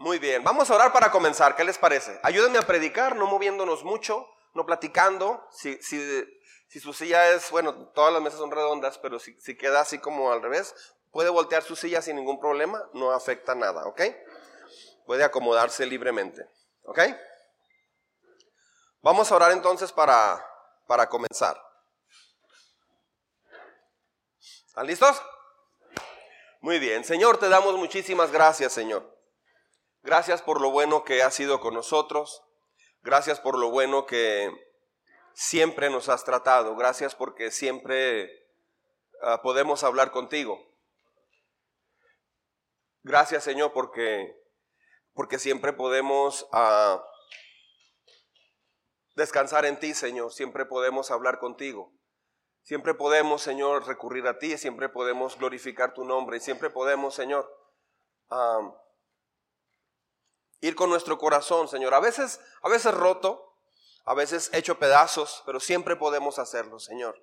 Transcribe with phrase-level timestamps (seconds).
[0.00, 1.54] Muy bien, vamos a orar para comenzar.
[1.56, 2.18] ¿Qué les parece?
[2.22, 5.46] Ayúdenme a predicar, no moviéndonos mucho, no platicando.
[5.52, 6.24] Si, si,
[6.68, 9.98] si su silla es, bueno, todas las mesas son redondas, pero si, si queda así
[9.98, 10.74] como al revés,
[11.10, 14.00] puede voltear su silla sin ningún problema, no afecta nada, ¿ok?
[15.04, 16.48] Puede acomodarse libremente,
[16.84, 17.00] ¿ok?
[19.02, 20.42] Vamos a orar entonces para,
[20.86, 21.62] para comenzar.
[24.66, 25.22] ¿Están listos?
[26.62, 29.19] Muy bien, Señor, te damos muchísimas gracias, Señor.
[30.02, 32.42] Gracias por lo bueno que has sido con nosotros.
[33.02, 34.50] Gracias por lo bueno que
[35.34, 36.74] siempre nos has tratado.
[36.76, 38.24] Gracias porque siempre
[39.22, 40.58] uh, podemos hablar contigo.
[43.02, 44.36] Gracias, Señor, porque,
[45.14, 47.00] porque siempre podemos uh,
[49.16, 50.32] descansar en ti, Señor.
[50.32, 51.92] Siempre podemos hablar contigo.
[52.62, 57.50] Siempre podemos, Señor, recurrir a ti, siempre podemos glorificar tu nombre y siempre podemos, Señor,
[60.60, 61.94] ir con nuestro corazón, Señor.
[61.94, 63.54] A veces, a veces roto,
[64.04, 67.22] a veces hecho pedazos, pero siempre podemos hacerlo, Señor.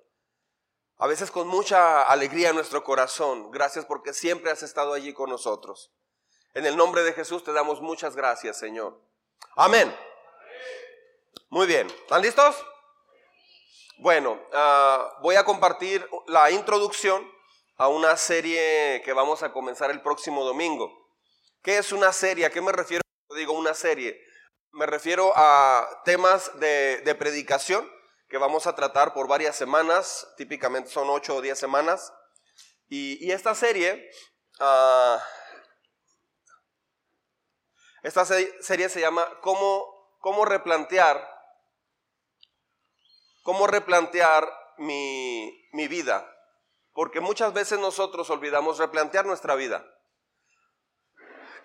[0.98, 3.50] A veces con mucha alegría en nuestro corazón.
[3.50, 5.92] Gracias porque siempre has estado allí con nosotros.
[6.54, 9.00] En el nombre de Jesús te damos muchas gracias, Señor.
[9.54, 9.94] Amén.
[11.50, 11.86] Muy bien.
[11.86, 12.56] ¿Están listos?
[13.98, 17.28] Bueno, ah, voy a compartir la introducción
[17.76, 20.92] a una serie que vamos a comenzar el próximo domingo.
[21.62, 22.46] ¿Qué es una serie?
[22.46, 23.07] ¿A qué me refiero
[23.38, 24.20] digo una serie?
[24.72, 27.90] Me refiero a temas de, predicación
[28.28, 32.12] que vamos a tratar por varias semanas, típicamente son ocho o diez semanas.
[32.90, 34.10] Y, esta serie,
[34.60, 35.18] uh,
[38.02, 41.38] esta serie se llama ¿Cómo, cómo replantear
[43.48, 46.30] cómo replantear mi, vida.
[46.92, 49.86] Porque muchas veces nosotros olvidamos replantear nuestra vida.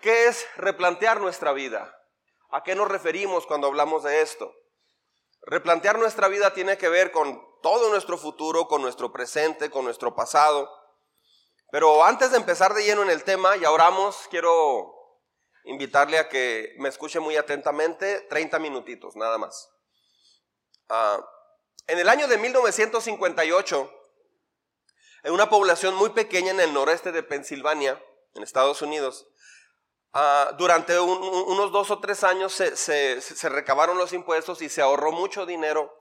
[0.04, 1.98] ¿Qué es replantear nuestra vida?
[2.50, 4.54] ¿A qué nos referimos cuando hablamos de esto?
[5.46, 10.14] Replantear nuestra vida tiene que ver con todo nuestro futuro, con nuestro presente, con nuestro
[10.14, 10.70] pasado.
[11.70, 14.92] Pero antes de empezar de lleno en el tema, ya oramos, quiero
[15.64, 19.70] invitarle a que me escuche muy atentamente, 30 minutitos, nada más.
[20.90, 21.26] Ah,
[21.86, 23.90] en el año de 1958,
[25.22, 28.04] en una población muy pequeña en el noreste de Pensilvania,
[28.34, 29.28] en Estados Unidos,
[30.14, 35.44] ah, durante unos dos o tres años se, recabaron los impuestos y se ahorró mucho
[35.44, 35.92] dinero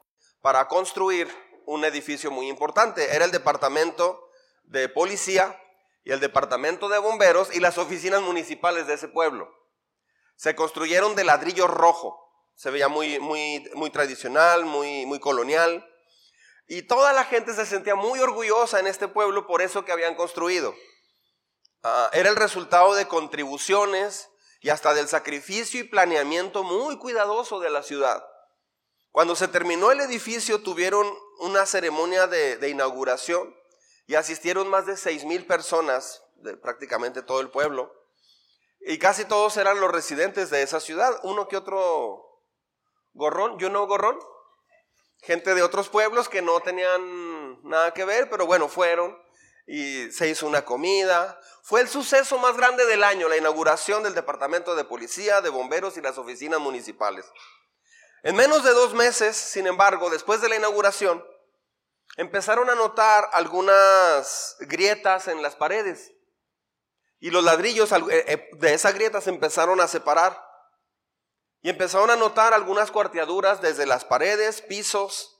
[0.41, 1.27] para construir
[1.65, 3.15] un edificio muy importante.
[3.15, 4.29] Era el departamento
[4.63, 5.59] de policía
[6.05, 9.49] y el departamento de bomberos y las oficinas municipales de ese pueblo.
[10.35, 12.23] Se construyeron de ladrillo rojo
[12.55, 15.85] se veía muy, muy, muy tradicional, muy, muy colonial.
[16.67, 20.15] Y toda la gente se sentía muy orgullosa en este pueblo por eso que habían
[20.15, 20.73] construido.
[21.83, 24.29] Ah, era el resultado de contribuciones
[24.61, 28.25] y hasta del sacrificio y planeamiento muy cuidadoso de la ciudad.
[29.11, 31.05] Cuando se terminó el edificio tuvieron
[31.39, 33.53] una ceremonia de, inauguración
[34.07, 37.93] y asistieron más de seis mil personas de prácticamente todo el pueblo.
[38.79, 42.41] Y casi todos eran los residentes de esa ciudad, uno que otro
[43.13, 44.17] gorrón, yo no gorrón,
[45.21, 49.17] gente de otros pueblos que no tenían nada que ver, pero bueno, fueron
[49.65, 51.39] y se hizo una comida.
[51.63, 55.97] Fue el suceso más grande del año, la inauguración del Departamento de Policía, de Bomberos
[55.97, 57.25] y las oficinas municipales.
[58.23, 61.23] En menos de dos meses, sin embargo, después de la inauguración,
[62.17, 66.13] empezaron a notar algunas grietas en las paredes.
[67.19, 70.41] Y los ladrillos eh, eh, de esas grietas empezaron a separar.
[71.61, 75.32] Y empezaron a notar algunas cuarteaduras desde las paredes, pisos.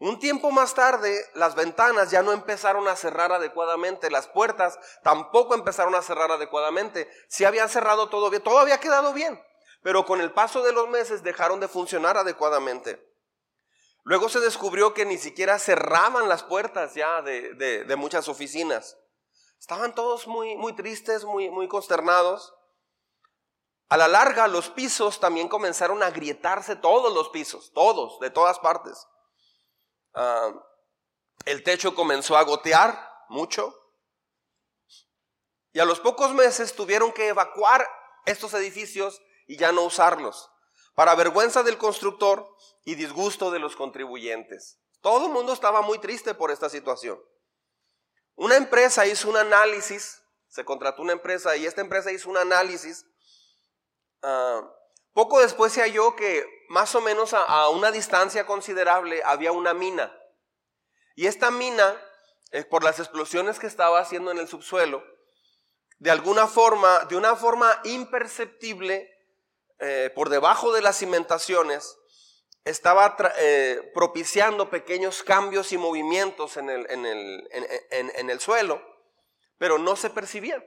[0.00, 5.54] Un tiempo más tarde, las ventanas ya no empezaron a cerrar adecuadamente, las puertas tampoco
[5.54, 7.06] empezaron a cerrar adecuadamente.
[7.28, 9.38] Si habían cerrado todo bien, todo había quedado bien,
[9.82, 13.06] pero con el paso de los meses dejaron de funcionar adecuadamente.
[14.02, 18.96] Luego se descubrió que ni siquiera cerraban las puertas ya de, muchas oficinas.
[19.58, 22.54] Estaban todos muy, muy tristes, muy, muy consternados.
[23.90, 28.58] A la larga, los pisos también comenzaron a agrietarse, todos los pisos, todos, de todas
[28.60, 29.06] partes.
[30.14, 30.52] Ah,
[31.44, 33.74] el techo comenzó a gotear mucho.
[35.72, 37.86] Y a los pocos meses tuvieron que evacuar
[38.26, 40.50] estos edificios y ya no usarlos,
[40.94, 42.46] para vergüenza del constructor
[42.84, 44.80] y disgusto de los contribuyentes.
[45.00, 47.20] Todo el mundo estaba muy triste por esta situación.
[48.34, 53.06] Una empresa hizo un análisis, se contrató una empresa y esta empresa hizo un análisis
[54.22, 54.62] Ah,
[55.12, 60.16] poco después se halló que más o menos a, una distancia considerable había una mina.
[61.16, 62.00] Y esta mina,
[62.52, 65.02] eh, por las explosiones que estaba haciendo en el subsuelo,
[65.98, 69.10] de alguna forma, de una forma imperceptible,
[69.80, 71.98] eh, por debajo de las cimentaciones,
[72.64, 78.80] estaba eh, propiciando pequeños cambios y movimientos en el, en, el, suelo,
[79.58, 80.64] pero no se percibían.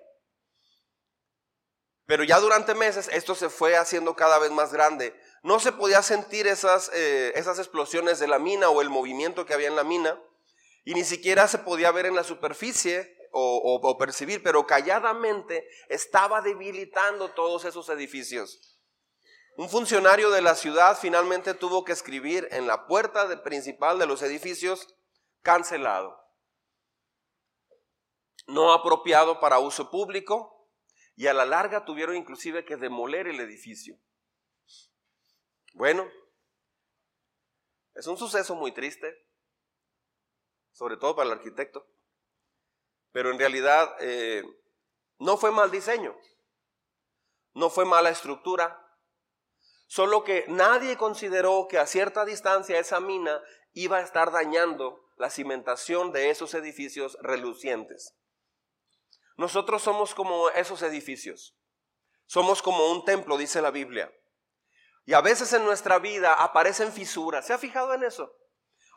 [2.05, 5.17] Pero ya durante meses esto se fue haciendo cada vez más grande.
[5.41, 9.53] No se podía sentir esas, eh, esas explosiones de la mina o el movimiento que
[9.53, 10.19] había en la mina.
[10.83, 16.41] Y ni siquiera se podía ver en la superficie o, o percibir, pero calladamente estaba
[16.41, 18.73] debilitando todos esos edificios.
[19.55, 24.23] Un funcionario de la ciudad finalmente tuvo que escribir en la puerta principal de los
[24.23, 24.95] edificios,
[25.41, 26.19] cancelado.
[28.47, 30.52] No apropiado para uso público,
[31.15, 33.97] y a la larga tuvieron inclusive que demoler el edificio.
[35.73, 36.09] Bueno,
[37.93, 39.27] es un suceso muy triste,
[40.71, 41.87] sobre todo para el arquitecto,
[43.11, 44.43] pero en realidad eh,
[45.19, 46.15] no fue mal diseño,
[47.53, 48.79] no fue mala estructura,
[49.85, 53.41] solo que nadie consideró que a cierta distancia esa mina
[53.73, 58.15] iba a estar dañando la cimentación de esos edificios relucientes.
[59.37, 61.55] Nosotros somos como esos edificios.
[62.25, 64.11] Somos como un templo, dice la Biblia.
[65.05, 67.45] Y a veces en nuestra vida aparecen fisuras.
[67.45, 68.31] ¿Se ha fijado en eso?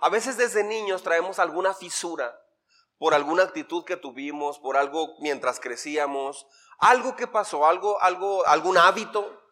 [0.00, 2.38] A veces desde niños traemos alguna fisura
[2.98, 6.46] por alguna actitud que tuvimos, por algo mientras crecíamos,
[6.78, 9.42] algo que pasó, algo, algo, algún hábito,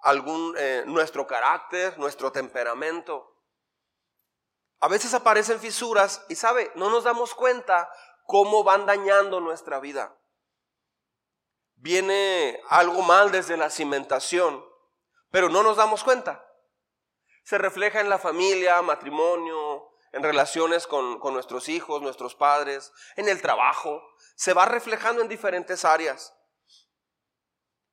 [0.00, 3.40] algún eh, nuestro carácter, nuestro temperamento.
[4.80, 7.90] A veces aparecen fisuras y sabe, no nos damos cuenta
[8.26, 10.16] cómo van dañando nuestra vida
[11.84, 14.64] viene algo mal desde la cimentación,
[15.30, 16.42] pero no nos damos cuenta.
[17.44, 23.42] Se refleja en la familia, matrimonio, en relaciones con, nuestros hijos, nuestros padres, en el
[23.42, 24.02] trabajo.
[24.34, 26.34] Se va reflejando en diferentes áreas.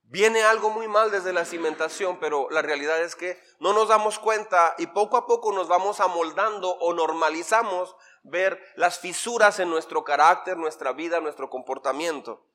[0.03, 4.19] Viene algo muy mal desde la cimentación, pero la realidad es que no nos damos
[4.19, 7.93] cuenta y poco a poco nos vamos amoldando o normalizamos
[8.23, 12.45] ver las fisuras en nuestro carácter, nuestra vida, nuestro comportamiento.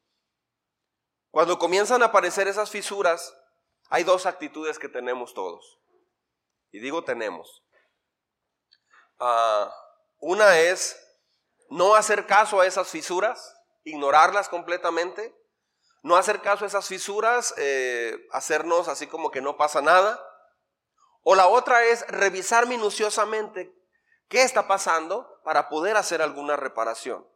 [1.36, 3.36] Cuando comienzan a aparecer esas fisuras,
[3.90, 5.78] hay dos actitudes que tenemos todos.
[6.72, 7.62] Y digo tenemos.
[9.18, 9.70] Ah,
[10.18, 10.98] una es
[11.68, 13.54] no hacer caso a esas fisuras,
[13.84, 15.38] ignorarlas completamente,
[16.02, 20.18] no hacer caso a esas fisuras, eh, hacernos así como que no pasa nada.
[21.22, 23.78] O la otra es revisar minuciosamente
[24.28, 27.28] qué está pasando para poder hacer alguna reparación.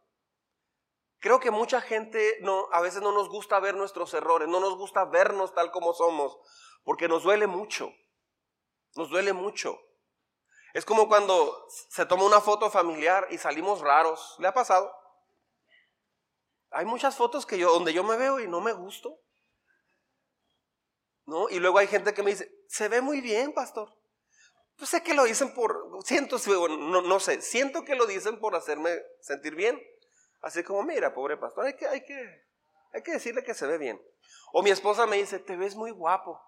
[1.21, 4.75] Creo que mucha gente no, a veces no nos gusta ver nuestros errores, no nos
[4.75, 6.35] gusta vernos tal como somos,
[6.83, 7.93] porque nos duele mucho.
[8.95, 9.79] Nos duele mucho.
[10.73, 14.35] Es como cuando se toma una foto familiar y salimos raros.
[14.39, 14.91] ¿Le ha pasado?
[16.71, 19.19] Hay muchas fotos que yo, donde yo me veo y no me gusto.
[21.27, 21.49] ¿No?
[21.49, 23.89] Y luego hay gente que me dice, se ve muy bien, pastor.
[24.75, 28.99] Pues sé que lo dicen por, siento, no sé, siento que lo dicen por hacerme
[29.21, 29.79] sentir bien.
[30.41, 32.47] Así como, mira, pobre pastor, hay que, hay que,
[32.93, 34.01] hay que decirle que se ve bien.
[34.53, 36.41] O mi esposa me dice, te ves muy guapo.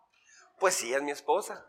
[0.59, 1.65] Pues sí, es mi esposa.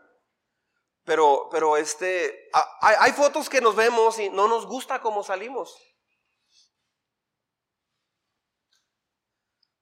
[1.03, 2.49] Pero, pero este,
[2.81, 5.79] hay, fotos que nos vemos y no nos gusta cómo salimos.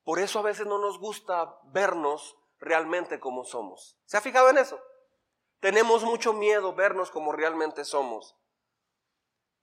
[0.03, 3.97] Por eso a veces no nos gusta vernos realmente como somos.
[4.05, 4.81] ¿Se ha fijado en eso?
[5.61, 8.35] Tenemos mucho miedo vernos como realmente somos.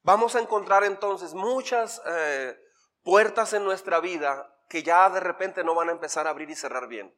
[0.03, 2.59] Vamos a encontrar entonces muchas eh,
[3.03, 6.55] puertas en nuestra vida que ya de repente no van a empezar a abrir y
[6.55, 7.15] cerrar bien.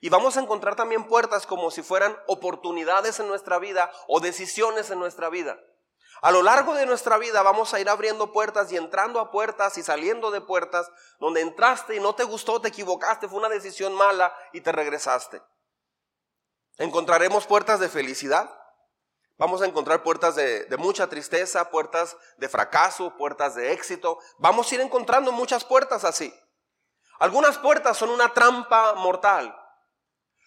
[0.00, 4.90] Y vamos a encontrar también puertas como si fueran oportunidades en nuestra vida o decisiones
[4.90, 5.58] en nuestra vida.
[6.20, 9.78] A lo largo de nuestra vida vamos a ir abriendo puertas y entrando a puertas
[9.78, 10.90] y saliendo de puertas
[11.20, 15.42] donde entraste y no te gustó, te equivocaste, fue una decisión mala y te regresaste.
[16.76, 18.50] Encontraremos puertas de felicidad,
[19.38, 24.18] Vamos a encontrar puertas de, mucha tristeza, puertas de fracaso, puertas de éxito.
[24.38, 26.34] Vamos a ir encontrando muchas puertas así.
[27.20, 29.56] Algunas puertas son una trampa mortal.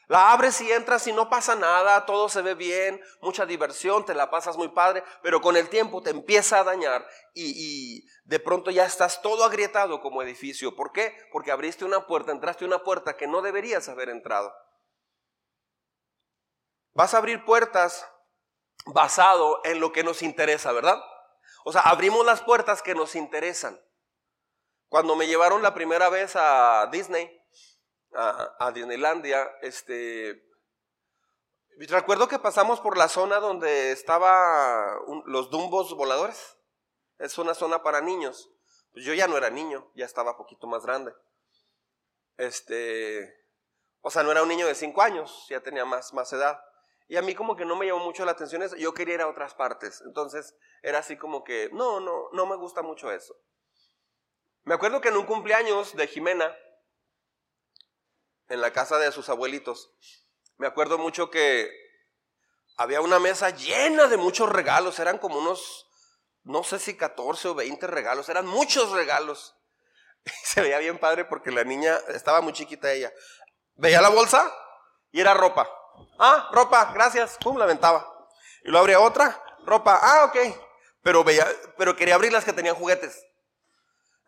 [0.07, 4.13] La abres y entras y no pasa nada, todo se ve bien, mucha diversión, te
[4.13, 8.39] la pasas muy padre, pero con el tiempo te empieza a dañar y, y, de
[8.41, 10.75] pronto ya estás todo agrietado como edificio.
[10.75, 11.15] ¿Por qué?
[11.31, 14.53] Porque abriste una puerta, entraste una puerta que no deberías haber entrado.
[16.93, 18.05] Vas a abrir puertas
[18.85, 21.01] basado en lo que nos interesa, ¿verdad?
[21.63, 23.79] O sea, abrimos las puertas que nos interesan.
[24.89, 27.39] Cuando me llevaron la primera vez a Disney,
[28.13, 30.43] a, Disneylandia, este,
[31.87, 36.57] recuerdo que pasamos por la zona donde estaban los dumbos voladores.
[37.19, 38.49] Es una zona para niños.
[38.91, 41.13] Pues yo ya no era niño, ya estaba poquito más grande.
[42.37, 43.41] este,
[44.01, 46.59] o sea, no era un niño de cinco años, ya tenía más, más edad.
[47.11, 49.21] Y a mí como que no me llamó mucho la atención eso, yo quería ir
[49.21, 50.01] a otras partes.
[50.05, 53.35] Entonces era así como que, no, no, no me gusta mucho eso.
[54.63, 56.55] Me acuerdo que en un cumpleaños de Jimena,
[58.47, 59.93] en la casa de sus abuelitos,
[60.55, 61.69] me acuerdo mucho que
[62.77, 65.89] había una mesa llena de muchos regalos, eran como unos,
[66.43, 69.57] no sé si 14 o 20 regalos, eran muchos regalos.
[70.45, 73.11] se veía bien padre porque la niña estaba muy chiquita ella.
[73.75, 74.49] Veía la bolsa
[75.11, 75.80] y era ropa.
[76.23, 77.35] Ah, ropa, gracias.
[77.41, 78.07] Pum, la aventaba.
[78.63, 79.99] Y lo abría otra, ropa.
[79.99, 80.37] Ah, ok.
[81.01, 81.47] Pero veía,
[81.79, 83.25] pero quería abrir las que tenían juguetes.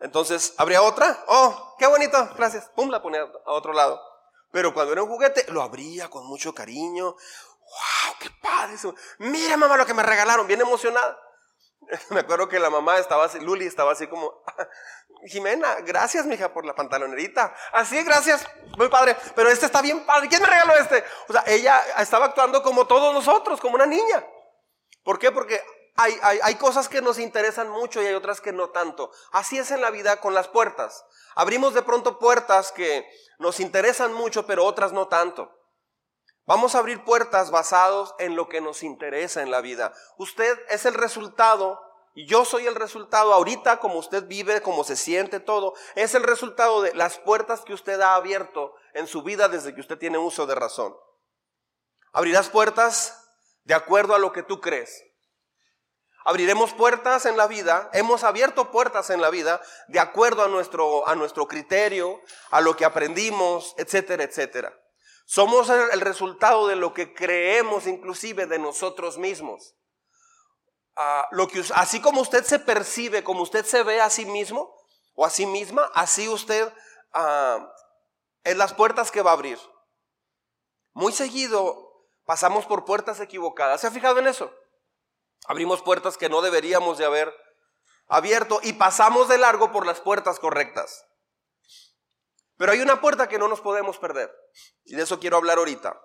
[0.00, 1.24] Entonces, abría otra.
[1.28, 2.68] Oh, qué bonito, gracias.
[2.74, 4.02] Pum, la ponía a otro lado.
[4.50, 7.04] Pero cuando era un juguete, lo abría con mucho cariño.
[7.04, 8.14] ¡Wow!
[8.18, 8.74] ¡Qué padre!
[9.18, 10.48] Mira, mamá, lo que me regalaron.
[10.48, 11.16] Bien emocionada.
[12.10, 14.42] Me acuerdo que la mamá estaba así, Luli estaba así como,
[15.26, 17.54] Jimena, gracias, mija, por la pantalonerita.
[17.72, 19.16] Así, gracias, muy padre.
[19.34, 20.28] Pero este está bien padre.
[20.28, 21.02] ¿Quién me regaló este?
[21.28, 24.24] O sea, ella estaba actuando como todos nosotros, como una niña.
[25.02, 25.32] ¿Por qué?
[25.32, 25.62] Porque
[25.96, 29.10] hay, hay, hay, cosas que nos interesan mucho y hay otras que no tanto.
[29.32, 31.04] Así es en la vida con las puertas.
[31.34, 33.06] Abrimos de pronto puertas que
[33.38, 35.50] nos interesan mucho, pero otras no tanto.
[36.46, 39.94] Vamos a abrir puertas basados en lo que nos interesa en la vida.
[40.18, 41.80] Usted es el resultado
[42.14, 46.22] y yo soy el resultado ahorita, como usted vive, como se siente todo, es el
[46.22, 50.18] resultado de las puertas que usted ha abierto en su vida desde que usted tiene
[50.18, 50.94] uso de razón.
[52.12, 53.32] Abrirás puertas
[53.64, 55.02] de acuerdo a lo que tú crees.
[56.26, 61.08] Abriremos puertas en la vida, hemos abierto puertas en la vida de acuerdo a nuestro,
[61.08, 62.20] a nuestro criterio,
[62.50, 64.83] a lo que aprendimos, etcétera, etcétera.
[65.24, 69.74] Somos el resultado de lo que creemos inclusive de nosotros mismos.
[70.96, 74.74] Ah, lo que, así como usted se percibe, como usted se ve a sí mismo
[75.14, 76.72] o a sí misma, así usted
[77.14, 77.66] uh,
[78.44, 79.58] es las puertas que va a abrir.
[80.92, 81.90] Muy seguido
[82.24, 83.80] pasamos por puertas equivocadas.
[83.80, 84.52] ¿Se ha fijado en eso?
[85.46, 87.34] Abrimos puertas que no deberíamos de haber
[88.06, 91.04] abierto y pasamos de largo por las puertas correctas.
[92.56, 94.32] Pero hay una puerta que no nos podemos perder.
[94.84, 96.00] Y de eso quiero hablar ahorita.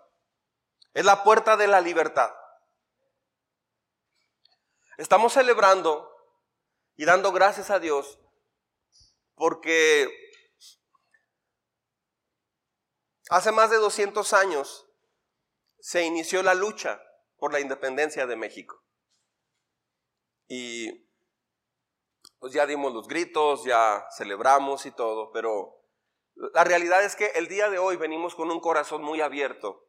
[0.94, 2.32] Es la puerta de la libertad.
[4.98, 6.12] Estamos celebrando
[6.96, 8.20] y dando gracias a Dios
[9.36, 10.10] porque
[13.30, 14.86] hace más de 200 años
[15.80, 17.02] se inició la lucha
[17.38, 18.84] por la independencia de México.
[20.50, 21.08] Y
[22.40, 25.79] pues ya dimos los gritos, ya celebramos y todo, pero
[26.54, 29.86] la realidad es que el día de hoy venimos con un corazón muy abierto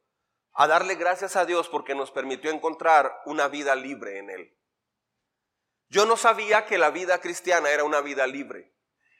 [0.52, 4.56] a darle gracias a Dios porque nos permitió encontrar una vida libre en Él.
[5.88, 8.74] Yo no sabía que la vida cristiana era una vida libre.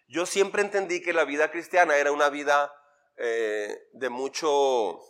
[0.09, 2.75] Yo siempre entendí que la vida cristiana era una vida
[3.17, 5.01] eh, de mucho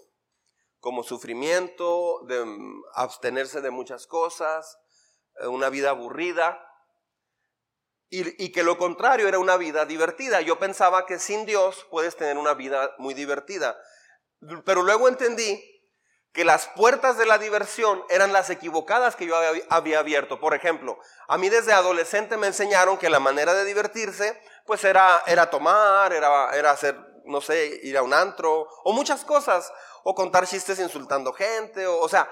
[0.79, 4.79] como sufrimiento, de mm, abstenerse de muchas cosas,
[5.41, 6.70] eh, una vida aburrida
[8.11, 10.40] y, que lo contrario era una vida divertida.
[10.40, 13.81] Yo pensaba que sin Dios puedes tener una vida muy divertida.
[14.64, 15.62] Pero luego entendí
[16.33, 19.37] que las puertas de la diversión eran las equivocadas que yo
[19.69, 20.40] había, abierto.
[20.40, 20.99] Por ejemplo,
[21.29, 26.12] a mí desde adolescente me enseñaron que la manera de divertirse pues era, era tomar,
[26.12, 29.73] era, era hacer, no sé, ir a un antro, o muchas cosas,
[30.05, 32.31] o contar chistes insultando gente, o, o sea,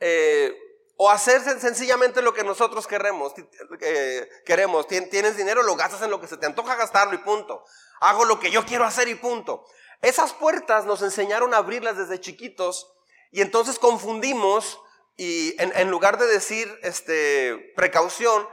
[0.00, 0.54] eh,
[1.00, 3.32] o hacer sencillamente lo que nosotros queremos.
[3.80, 4.88] Eh, queremos.
[4.88, 7.64] Tienes dinero, lo gastas en lo que se te antoja gastarlo y punto.
[8.00, 9.64] Hago lo que yo quiero hacer y punto.
[10.02, 12.92] Esas puertas nos enseñaron a abrirlas desde chiquitos
[13.30, 14.80] y entonces confundimos
[15.16, 18.48] y en, lugar de decir este, precaución,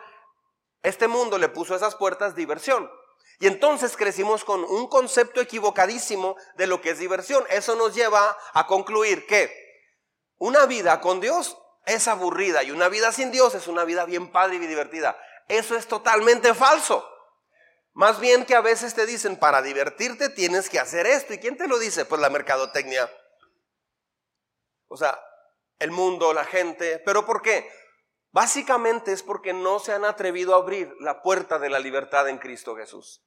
[0.83, 2.91] este mundo le puso a esas puertas diversión.
[3.39, 7.43] Y entonces crecimos con un concepto equivocadísimo de lo que es diversión.
[7.49, 9.51] Eso nos lleva a concluir que
[10.37, 14.31] una vida con Dios es aburrida y una vida sin Dios es una vida bien
[14.31, 15.17] padre y divertida.
[15.47, 17.07] Eso es totalmente falso.
[17.93, 21.33] Más bien que a veces te dicen, para divertirte tienes que hacer esto.
[21.33, 22.05] ¿Y quién te lo dice?
[22.05, 23.09] Pues la mercadotecnia.
[24.87, 25.17] O sea,
[25.79, 27.01] el mundo, la gente.
[27.05, 27.69] ¿Pero por qué?
[28.31, 32.37] Básicamente es porque no se han atrevido a abrir la puerta de la libertad en
[32.37, 33.23] Cristo Jesús.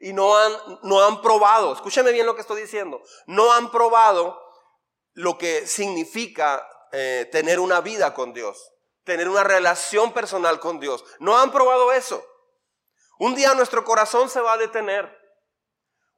[0.00, 0.52] Y no han,
[0.82, 4.38] no han probado, escúchame bien lo que estoy diciendo, no han probado
[5.12, 8.72] lo que significa eh, tener una vida con Dios,
[9.04, 11.04] tener una relación personal con Dios.
[11.18, 12.24] No han probado eso.
[13.18, 15.18] Un día nuestro corazón se va a detener.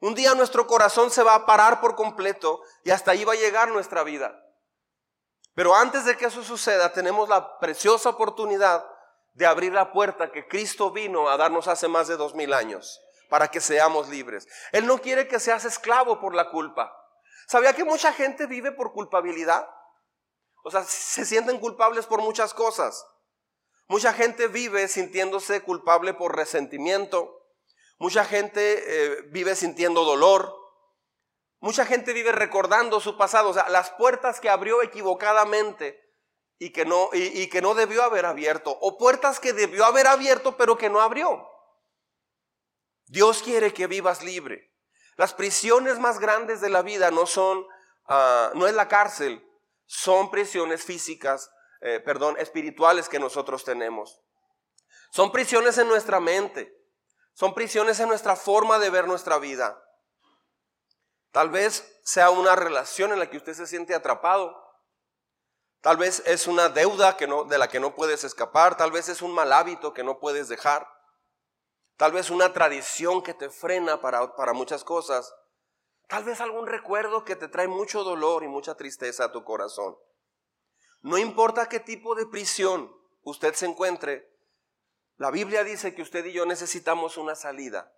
[0.00, 3.37] Un día nuestro corazón se va a parar por completo y hasta ahí va a
[3.37, 4.37] llegar nuestra vida.
[5.55, 8.85] Pero antes de que eso suceda, tenemos la preciosa oportunidad
[9.35, 13.00] de abrir la puerta que Cristo vino a darnos hace más de dos mil años
[13.29, 14.47] para que seamos libres.
[14.73, 16.93] Él no quiere que seas esclavo por la culpa.
[17.49, 19.67] ¿Sabía que mucha gente vive por culpabilidad?
[20.62, 23.07] O sea, se sienten culpables por muchas cosas.
[23.88, 27.47] Mucha gente vive sintiéndose culpable por resentimiento.
[27.99, 30.54] Mucha gente eh, vive sintiendo dolor.
[31.61, 33.50] Mucha gente vive recordando su pasado.
[33.50, 36.00] O sea, las puertas que abrió equivocadamente
[36.59, 38.76] y que no, y que no debió haber abierto.
[38.81, 41.49] O puertas que debió haber abierto pero que no abrió.
[43.07, 44.73] Dios quiere que vivas libre.
[45.16, 47.66] Las prisiones más grandes de la vida no son,
[48.07, 49.47] ah, no es la cárcel,
[49.87, 54.21] son prisiones físicas, eh, perdón, espirituales que nosotros tenemos.
[55.11, 56.75] Son prisiones en nuestra mente,
[57.35, 59.83] son prisiones en nuestra forma de ver nuestra vida.
[61.33, 64.55] Tal vez sea una relación en la que usted se siente atrapado.
[65.81, 68.77] Tal vez es una deuda que no, de la que no puedes escapar.
[68.77, 70.87] Tal vez es un mal hábito que no puedes dejar.
[71.97, 75.35] Tal vez una tradición que te frena para, para muchas cosas.
[76.12, 79.97] Tal vez algún recuerdo que te trae mucho dolor y mucha tristeza a tu corazón.
[81.00, 84.31] No importa qué tipo de prisión usted se encuentre,
[85.16, 87.97] la Biblia dice que usted y yo necesitamos una salida.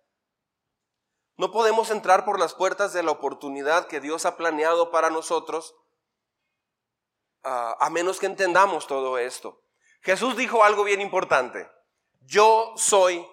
[1.35, 5.75] No podemos entrar por las puertas de la oportunidad que Dios ha planeado para nosotros
[7.43, 9.61] a menos que entendamos todo esto.
[9.99, 11.69] Jesús dijo algo bien importante.
[12.21, 13.27] Yo soy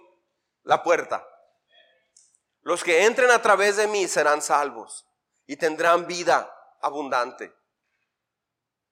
[0.64, 1.24] la puerta.
[2.62, 5.07] Los que entren a través de mí serán salvos
[5.47, 7.54] y tendrán vida abundante.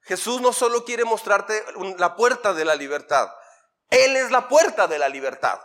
[0.03, 1.65] Jesús no solo quiere mostrarte
[1.99, 3.31] la puerta de la libertad,
[3.91, 5.61] Él es la puerta de la libertad.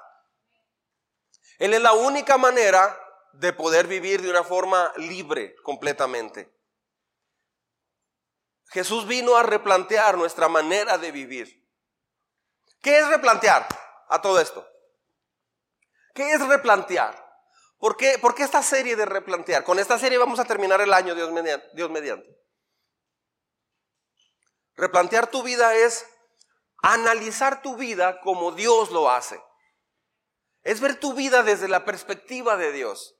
[1.58, 3.00] Él es la única manera
[3.34, 6.54] de poder vivir de una forma libre completamente.
[8.70, 11.66] Jesús vino a replantear nuestra manera de vivir.
[12.82, 13.68] ¿Qué es replantear
[14.10, 14.68] a todo esto?
[16.14, 17.25] ¿Qué es replantear?
[17.86, 19.64] ¿Por qué, esta serie de replantear?
[19.64, 22.28] Con esta serie vamos a terminar el año, Dios mediante, Dios mediante.
[24.74, 26.04] Replantear tu vida es
[26.82, 29.40] analizar tu vida como Dios lo hace.
[30.64, 33.20] Es ver tu vida desde la perspectiva de Dios.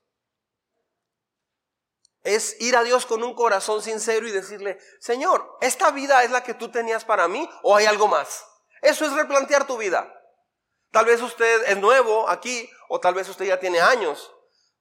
[2.24, 6.42] Es ir a Dios con un corazón sincero y decirle, Señor, ¿esta vida es la
[6.42, 8.44] que tú tenías para mí o hay algo más?
[8.82, 10.12] Eso es replantear tu vida.
[10.90, 14.32] Tal vez usted es nuevo aquí o tal vez usted ya tiene años.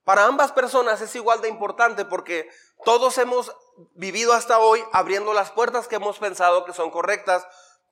[0.06, 2.48] Para ambas personas es igual de importante porque
[2.86, 3.52] todos hemos
[3.96, 7.46] vivido hasta hoy abriendo las puertas que hemos pensado que son correctas,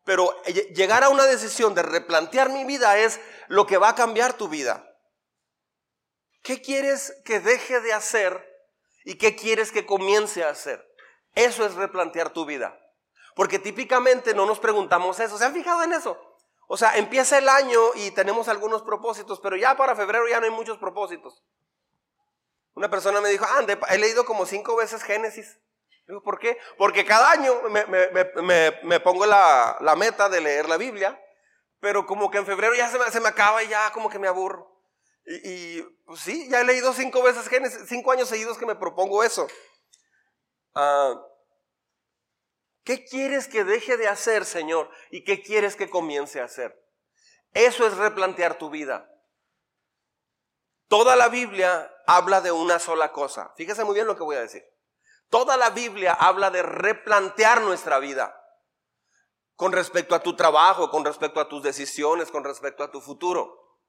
[0.05, 0.31] pero
[0.75, 4.47] llegar a una decisión de replantear mi vida es lo que va a cambiar tu
[4.47, 4.87] vida.
[6.43, 8.47] ¿Qué quieres que deje de hacer
[9.05, 10.85] y qué quieres que comience a hacer?
[11.33, 12.77] Eso es replantear tu vida.
[13.35, 15.39] Porque típicamente no nos preguntamos eso.
[15.39, 16.19] ¿Se han fijado en eso?
[16.67, 20.45] O sea, empieza el año y tenemos algunos propósitos, pero ya para febrero ya no
[20.45, 21.43] hay muchos propósitos.
[22.75, 25.59] Una persona me dijo, ah, he leído como cinco veces Génesis.
[26.07, 26.57] Digo, ¿por qué?
[26.77, 31.19] Porque cada año me, pongo la, meta de leer la Biblia,
[31.79, 34.69] pero como que en febrero ya se me, acaba y ya como que me aburro.
[35.25, 39.23] Y, pues sí, ya he leído cinco veces Génesis, cinco años seguidos que me propongo
[39.23, 39.47] eso.
[40.75, 41.13] Ah,
[42.83, 44.89] ¿Qué quieres que deje de hacer, Señor?
[45.09, 46.77] ¿Y qué quieres que comience a hacer?
[47.53, 49.09] Eso es replantear tu vida.
[50.89, 53.53] Toda la Biblia habla de una sola cosa.
[53.55, 54.63] Fíjese muy bien lo que voy a decir.
[55.29, 58.39] Toda la Biblia habla de replantear nuestra vida
[59.55, 63.79] con respecto a tu trabajo, con respecto a tus decisiones, con respecto a tu futuro.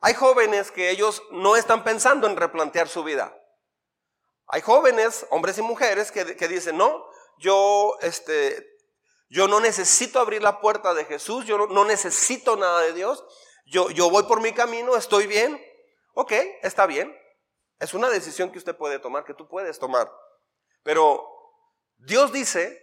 [0.00, 3.36] Hay jóvenes que ellos no están pensando en replantear su vida.
[4.48, 7.06] Hay jóvenes, hombres y mujeres, que, que dicen, no,
[7.38, 8.72] yo, este,
[9.28, 13.24] yo no necesito abrir la puerta de Jesús, yo no, necesito nada de Dios,
[13.64, 15.58] yo, yo voy por mi camino, estoy bien,
[16.14, 17.16] ok, está bien.
[17.82, 20.08] Es una decisión que usted puede tomar, que tú puedes tomar.
[20.84, 21.28] Pero
[21.96, 22.80] Dios dice,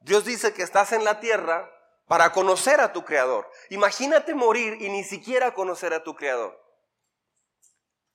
[0.00, 1.66] Dios dice que estás en la tierra
[2.06, 3.50] para conocer a tu Creador.
[3.70, 6.62] Imagínate morir y ni siquiera conocer a tu Creador.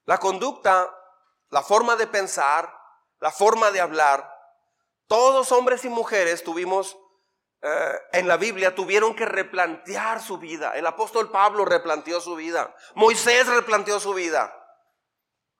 [0.03, 0.95] La conducta,
[1.49, 2.71] la forma de pensar,
[3.19, 4.31] la forma de hablar,
[5.07, 6.95] todos hombres y mujeres tuvimos
[7.63, 10.73] eh, en la Biblia tuvieron que replantear su vida.
[10.75, 12.75] El apóstol Pablo replanteó su vida.
[12.93, 14.61] Moisés replanteó su vida.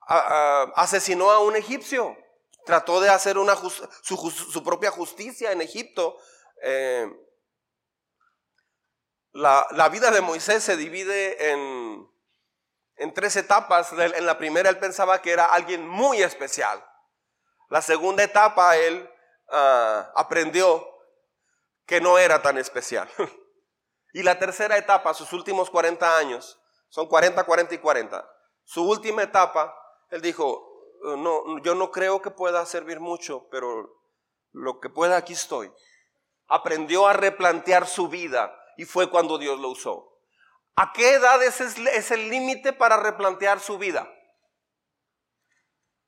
[0.06, 2.16] Asesinó a un egipcio.
[2.64, 3.56] Trató de hacer una
[4.02, 6.18] su, propia justicia en Egipto.
[6.62, 7.08] Eh,
[9.32, 13.92] la, vida de Moisés se divide en, tres etapas.
[13.92, 16.84] En la primera él pensaba que era alguien muy especial.
[17.68, 19.08] La segunda etapa él
[19.48, 20.84] Ah, aprendió
[21.86, 23.08] que no era tan especial.
[24.12, 28.32] y la tercera etapa, sus últimos 40 años, son 40, 40 y 40.
[28.64, 29.76] su última etapa,
[30.10, 34.02] él dijo, no, yo no creo que pueda servir mucho, pero
[34.52, 35.72] lo que pueda aquí estoy.
[36.48, 40.20] Aprendió a replantear su vida y fue cuando Dios lo usó.
[40.76, 44.12] ¿A qué edad es, es el límite para replantear su vida?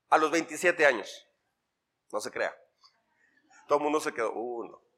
[0.09, 1.27] A los 27 años.
[2.11, 2.55] No se crea.
[3.67, 4.77] Todo el mundo se quedó, uno.
[4.77, 4.89] Uh,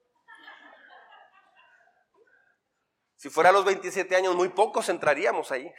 [3.18, 5.72] si fuera a los 27 años, muy pocos entraríamos ahí.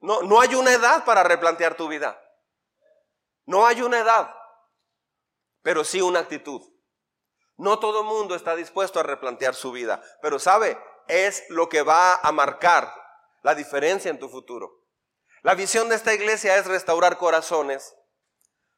[0.00, 2.20] No, no hay una edad para replantear tu vida.
[3.46, 4.34] No hay una edad,
[5.62, 6.62] pero sí una actitud.
[7.56, 11.82] No todo el mundo está dispuesto a replantear su vida, pero sabe, es lo que
[11.82, 12.92] va a marcar
[13.42, 14.84] la diferencia en tu futuro.
[15.42, 17.94] La visión de esta iglesia es restaurar corazones,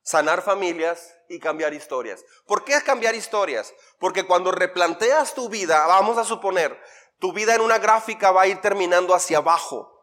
[0.03, 2.25] sanar familias y cambiar historias.
[2.47, 3.75] ¿Por qué cambiar historias?
[3.99, 6.81] Porque cuando replanteas tu vida, vamos a suponer,
[7.19, 10.00] tu vida en una gráfica va a ir terminando hacia abajo.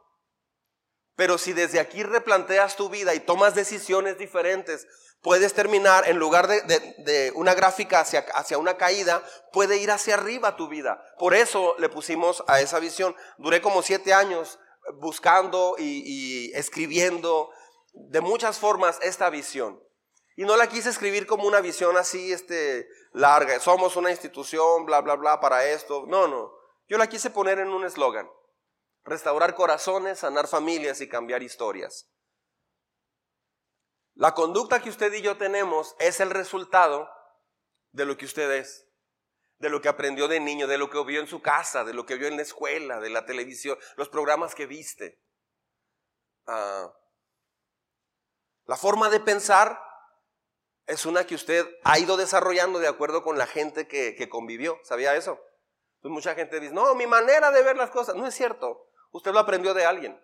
[1.18, 4.88] Pero si desde aquí replanteas tu vida y tomas decisiones diferentes,
[5.24, 10.56] puedes terminar, en lugar de, una gráfica hacia, hacia, una caída, puede ir hacia arriba
[10.56, 11.04] tu vida.
[11.18, 13.16] Por eso le pusimos a esa visión.
[13.40, 14.60] Duré como siete años
[15.00, 17.50] buscando y, escribiendo
[17.94, 19.82] de muchas formas esta visión.
[20.36, 23.60] Y no la quise escribir como una visión así, este, larga.
[23.60, 26.06] Somos una institución, bla, bla, bla, para esto.
[26.08, 26.52] No, no.
[26.88, 28.30] Yo la quise poner en un eslogan.
[29.08, 32.10] Restaurar corazones, sanar familias y cambiar historias.
[34.16, 37.10] La conducta que usted y yo tenemos es el resultado
[37.94, 38.86] de lo que usted es,
[39.60, 42.06] de lo que aprendió de niño, de lo que vio en su casa, de lo
[42.06, 45.22] que vio en la escuela, de la televisión, los programas que viste.
[46.46, 46.94] Ah,
[48.66, 49.82] la forma de pensar
[50.86, 54.78] es una que usted ha ido desarrollando de acuerdo con la gente que, convivió.
[54.84, 55.40] ¿Sabía eso?
[56.02, 58.16] Pues mucha gente dice, no, mi manera de ver las cosas.
[58.16, 58.87] No es cierto.
[59.12, 60.20] Usted lo aprendió de alguien.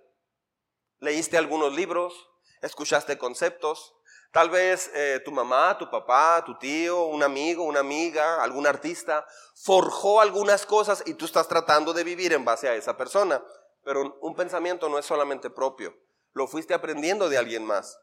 [0.99, 2.13] Leíste algunos libros,
[2.61, 3.95] escuchaste conceptos.
[4.31, 9.25] Tal vez eh, tu mamá, tu papá, tu tío, un amigo, una amiga, algún artista
[9.55, 13.43] forjó algunas cosas y tú estás tratando de vivir en base a esa persona.
[13.83, 15.95] Pero un pensamiento no es solamente propio,
[16.33, 17.99] lo fuiste aprendiendo de alguien más.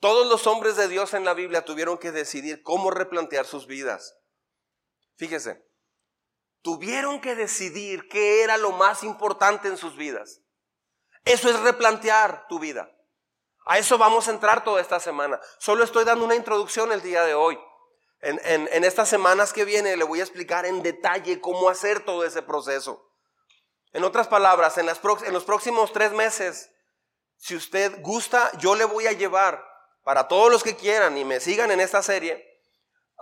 [0.00, 4.16] Todos los hombres de Dios en la Biblia tuvieron que decidir cómo replantear sus vidas.
[5.16, 5.64] Fíjese,
[6.62, 10.40] tuvieron que decidir qué era lo más importante en sus vidas.
[11.24, 12.90] Eso es replantear tu vida.
[13.64, 15.40] A eso vamos a entrar toda esta semana.
[15.58, 17.58] Solo estoy dando una introducción el día de hoy.
[18.20, 22.42] En, estas semanas que viene le voy a explicar en detalle cómo hacer todo ese
[22.42, 23.10] proceso.
[23.92, 26.70] En otras palabras, en, en los próximos tres meses,
[27.36, 29.64] si usted gusta, yo le voy a llevar,
[30.04, 32.51] para todos los que quieran y me sigan en esta serie,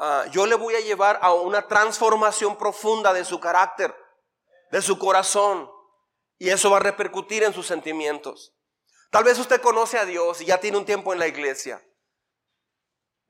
[0.00, 3.94] ah, yo le voy a llevar a una transformación profunda de su carácter,
[4.72, 5.70] de su corazón,
[6.38, 8.56] y eso va a repercutir en sus sentimientos.
[9.10, 11.84] Tal vez usted conoce a Dios y ya tiene un tiempo en la iglesia.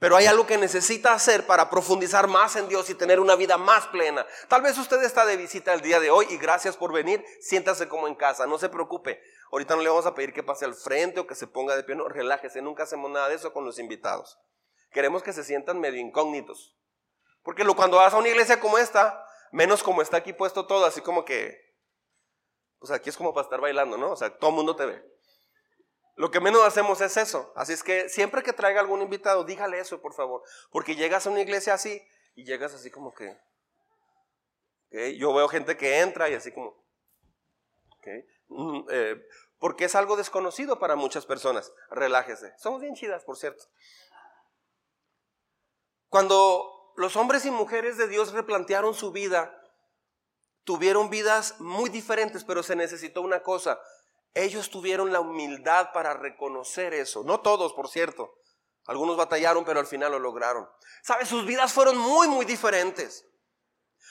[0.01, 3.59] Pero hay algo que necesita hacer para profundizar más en Dios y tener una vida
[3.59, 4.27] más plena.
[4.49, 7.23] Tal vez usted está de visita el día de hoy y gracias por venir.
[7.43, 9.21] Siéntase como en casa, no se preocupe.
[9.53, 11.85] Ahorita no le vamos a pedir que pase al frente o que se ponga de
[11.85, 11.97] pie.
[11.97, 14.39] No, relájese, nunca hacemos nada de eso con los invitados.
[14.91, 16.77] Queremos que se sientan medio incógnitos.
[17.43, 21.01] Porque cuando vas a una iglesia como esta, menos como está aquí puesto todo, así
[21.01, 21.71] como que
[22.81, 24.11] pues aquí es como para estar bailando, ¿no?
[24.11, 25.05] O sea, todo el mundo te ve.
[26.17, 27.53] Lo que menos hacemos es eso.
[27.55, 30.43] Así es que siempre que traiga algún invitado, dígale eso, por favor.
[30.71, 32.03] Porque llegas a una iglesia así
[32.35, 33.39] y llegas así como que...
[35.17, 36.83] Yo veo gente que entra y así como...
[38.49, 39.27] Mm, eh,
[39.59, 41.73] porque es algo desconocido para muchas personas.
[41.91, 42.55] Relájese.
[42.59, 43.63] Somos bien chidas, por cierto.
[46.11, 49.57] Cuando los hombres y mujeres de Dios replantearon su vida,
[50.65, 53.81] tuvieron vidas muy diferentes, pero se necesitó una cosa.
[54.35, 57.23] Ellos tuvieron la humildad para reconocer eso.
[57.23, 58.35] No todos, por cierto.
[58.87, 60.69] Algunos batallaron, pero al final lo lograron.
[61.03, 61.29] ¿Sabes?
[61.29, 63.25] Sus vidas fueron muy, muy diferentes.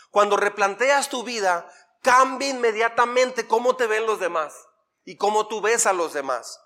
[0.10, 1.70] Cuando replanteas tu vida,
[2.02, 4.56] cambia inmediatamente cómo te ven los demás
[5.04, 6.62] y cómo tú ves a los demás.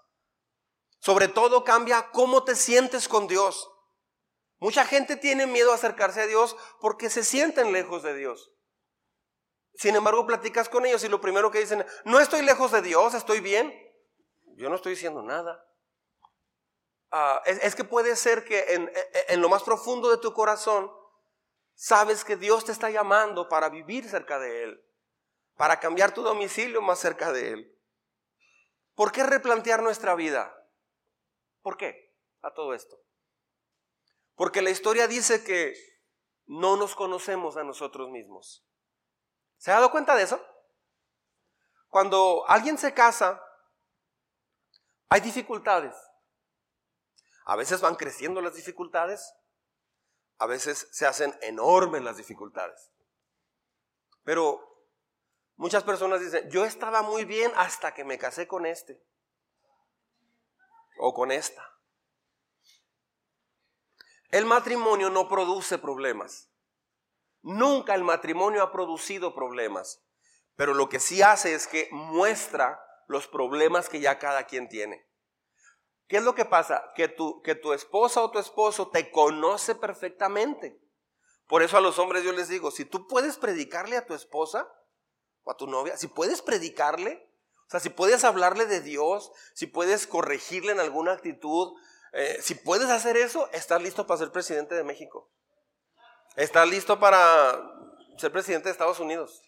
[0.99, 3.72] Sobre todo cambia cómo te sientes con Dios.
[4.63, 8.53] Mucha gente tiene miedo a acercarse a Dios porque se sienten lejos de Dios.
[9.73, 13.13] Sin embargo, platicas con ellos y lo primero que dicen, no estoy lejos de Dios,
[13.13, 13.77] estoy bien.
[14.55, 15.61] Yo no estoy diciendo nada.
[17.11, 18.89] Ah, es, que puede ser que en,
[19.27, 20.89] en lo más profundo de tu corazón
[21.73, 24.85] sabes que Dios te está llamando para vivir cerca de Él,
[25.57, 27.77] para cambiar tu domicilio más cerca de Él.
[28.95, 30.55] ¿Por qué replantear nuestra vida?
[31.61, 33.03] ¿Por qué a todo esto?
[34.35, 35.75] Porque la historia dice que
[36.45, 38.65] no nos conocemos a nosotros mismos.
[39.57, 40.43] ¿Se ha dado cuenta de eso?
[41.87, 43.41] Cuando alguien se casa,
[45.09, 45.95] hay dificultades.
[47.45, 49.33] A veces van creciendo las dificultades,
[50.37, 52.91] a veces se hacen enormes las dificultades.
[54.23, 54.59] Pero
[55.55, 59.03] muchas personas dicen, yo estaba muy bien hasta que me casé con este
[60.97, 61.72] o con esta.
[64.33, 66.49] El matrimonio no produce problemas.
[67.43, 70.01] Nunca el matrimonio ha producido problemas.
[70.55, 75.07] Pero lo que sí hace es que muestra los problemas que ya cada quien tiene.
[76.07, 76.93] ¿Qué es lo que pasa?
[76.95, 80.81] Que tu, que tu esposa o tu esposo te conoce perfectamente.
[81.47, 84.67] Por eso a los hombres yo les digo, si tú puedes predicarle a tu esposa
[85.43, 87.29] o a tu novia, si puedes predicarle,
[87.67, 91.77] o sea, si puedes hablarle de Dios, si puedes corregirle en alguna actitud,
[92.13, 95.29] eh, si puedes hacer eso, estás listo para ser presidente de México.
[96.35, 97.59] Estás listo para
[98.17, 99.41] ser presidente de Estados Unidos.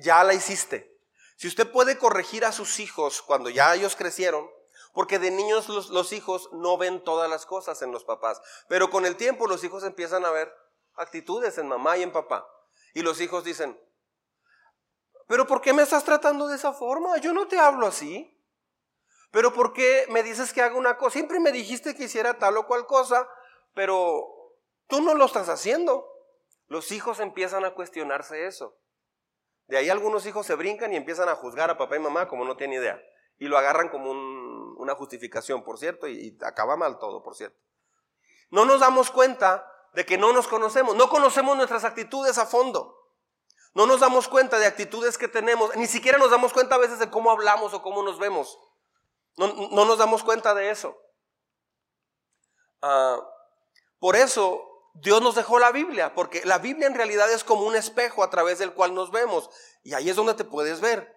[0.00, 0.96] Ya la hiciste.
[1.36, 4.48] Si usted puede corregir a sus hijos cuando ya ellos crecieron,
[4.92, 8.90] porque de niños los, los, hijos no ven todas las cosas en los papás, pero
[8.90, 10.52] con el tiempo los hijos empiezan a ver
[10.94, 12.46] actitudes en mamá y en papá.
[12.94, 13.80] Y los hijos dicen,
[15.26, 17.16] pero ¿por qué me estás tratando de esa forma?
[17.16, 18.38] Yo no te hablo así.
[19.32, 21.14] Pero ¿por qué me dices que haga una cosa?
[21.14, 23.26] Siempre me dijiste que hiciera tal o cual cosa,
[23.74, 24.28] pero
[24.86, 26.06] tú no lo estás haciendo.
[26.68, 28.76] Los hijos empiezan a cuestionarse eso.
[29.68, 32.44] De ahí algunos hijos se brincan y empiezan a juzgar a papá y mamá como
[32.44, 33.02] no tienen idea.
[33.38, 34.10] Y lo agarran como
[34.76, 37.58] una justificación, por cierto, y, y acaba mal todo, por cierto.
[38.50, 42.98] No nos damos cuenta de que no nos conocemos, no conocemos nuestras actitudes a fondo.
[43.72, 46.98] No nos damos cuenta de actitudes que tenemos, ni siquiera nos damos cuenta a veces
[46.98, 48.58] de cómo hablamos o cómo nos vemos.
[49.36, 50.96] No, no nos damos cuenta de eso.
[52.82, 53.18] Ah,
[53.98, 57.76] por eso Dios nos dejó la Biblia, porque la Biblia en realidad es como un
[57.76, 59.48] espejo a través del cual nos vemos.
[59.82, 61.16] Y ahí es donde te puedes ver.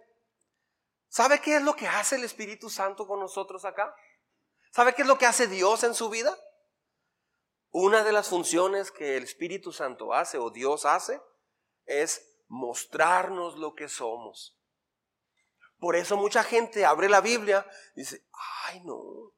[1.10, 3.96] ¿Sabe qué es lo que hace el Espíritu Santo con nosotros acá?
[4.72, 6.38] ¿Sabe qué es lo que hace Dios en su vida?
[7.72, 11.22] Una de las funciones que el Espíritu Santo hace o Dios hace
[11.86, 14.58] es mostrarnos lo que somos.
[15.86, 17.64] Por eso mucha gente abre la Biblia
[17.96, 18.26] y dice,
[18.66, 19.36] ay no,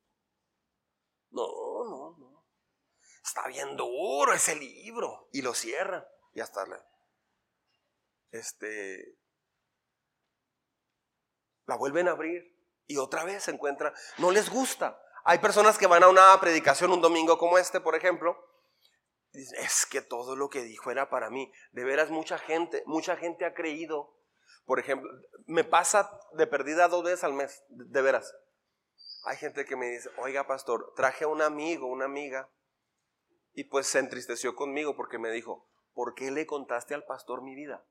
[1.31, 2.47] no, no, no.
[3.21, 5.27] Está bien duro ese libro.
[5.33, 6.07] Y lo cierra.
[6.31, 6.81] Y hasta la,
[8.31, 9.17] este,
[11.65, 12.57] la vuelven a abrir.
[12.86, 15.03] Y otra vez se encuentra, no les gusta.
[15.25, 18.38] Hay personas que van a una predicación un domingo como este, por ejemplo,
[19.33, 21.51] es que todo lo que dijo era para mí.
[21.73, 24.16] De veras, mucha gente, mucha gente ha creído.
[24.65, 25.10] Por ejemplo,
[25.45, 28.36] me pasa de perdida dos veces al mes, de, veras.
[29.25, 32.49] Hay gente que me dice, oiga pastor, traje a un amigo, una amiga,
[33.53, 37.55] y pues se entristeció conmigo porque me dijo, ¿por qué le contaste al pastor mi
[37.55, 37.86] vida?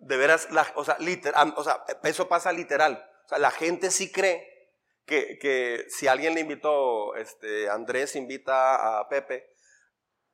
[0.00, 3.04] De veras, o, sea, literal, o sea, eso pasa literal.
[3.24, 4.70] O sea, la gente sí cree
[5.06, 9.58] que, que si alguien le invitó, este, Andrés invita a Pepe,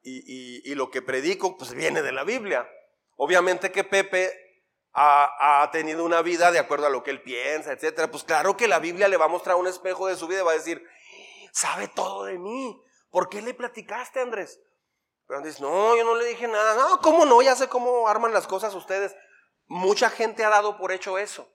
[0.04, 2.68] y, lo que predico pues viene de la Biblia.
[3.16, 4.43] Obviamente que Pepe
[4.94, 8.10] ha, tenido una vida de acuerdo a lo que él piensa, etcétera.
[8.10, 10.44] Pues claro que la Biblia le va a mostrar un espejo de su vida y
[10.44, 10.86] va a decir,
[11.52, 12.80] sabe todo de mí.
[13.10, 14.60] ¿Por qué le platicaste, Andrés?
[15.26, 16.76] Pero Andrés, no, yo no le dije nada.
[16.76, 17.42] No, ¿cómo no?
[17.42, 19.16] Ya sé cómo arman las cosas ustedes.
[19.66, 21.48] Mucha gente ha dado por hecho eso.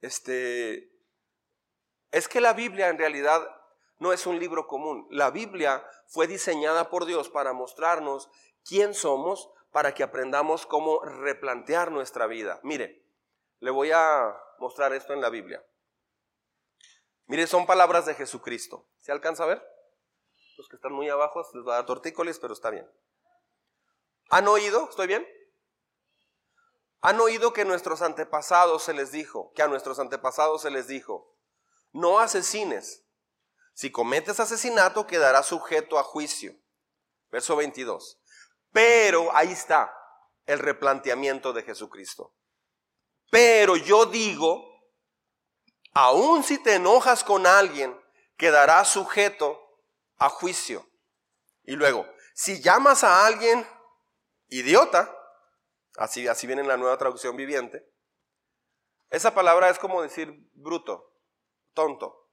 [0.00, 0.90] Este,
[2.10, 3.46] es que la Biblia en realidad
[3.98, 5.06] no es un libro común.
[5.10, 8.30] La Biblia fue diseñada por Dios para mostrarnos
[8.64, 12.60] quién somos, para que aprendamos cómo replantear nuestra vida.
[12.62, 13.04] Mire,
[13.58, 15.62] le voy a mostrar esto en la Biblia.
[17.26, 18.88] Mire, son palabras de Jesucristo.
[18.96, 19.62] ¿Se alcanza a ver?
[20.56, 22.90] Los que están muy abajo les va a dar tortícolis, pero está bien.
[24.30, 24.88] ¿Han oído?
[24.88, 25.28] ¿Estoy bien?
[27.02, 31.36] ¿Han oído que nuestros antepasados se les dijo, que a nuestros antepasados se les dijo,
[31.92, 33.04] no asesines,
[33.74, 36.56] si cometes asesinato, quedará sujeto a juicio.
[37.30, 38.18] Verso 22.
[38.76, 39.90] Pero ahí está
[40.44, 42.34] el replanteamiento de Jesucristo.
[43.30, 44.68] Pero yo digo,
[45.94, 47.98] aun si te enojas con alguien,
[48.36, 49.58] quedará sujeto
[50.18, 50.86] a juicio.
[51.64, 53.66] Y luego, si llamas a alguien
[54.48, 55.10] idiota,
[55.96, 57.82] así, así viene en la nueva traducción viviente,
[59.08, 61.14] esa palabra es como decir bruto,
[61.72, 62.28] tonto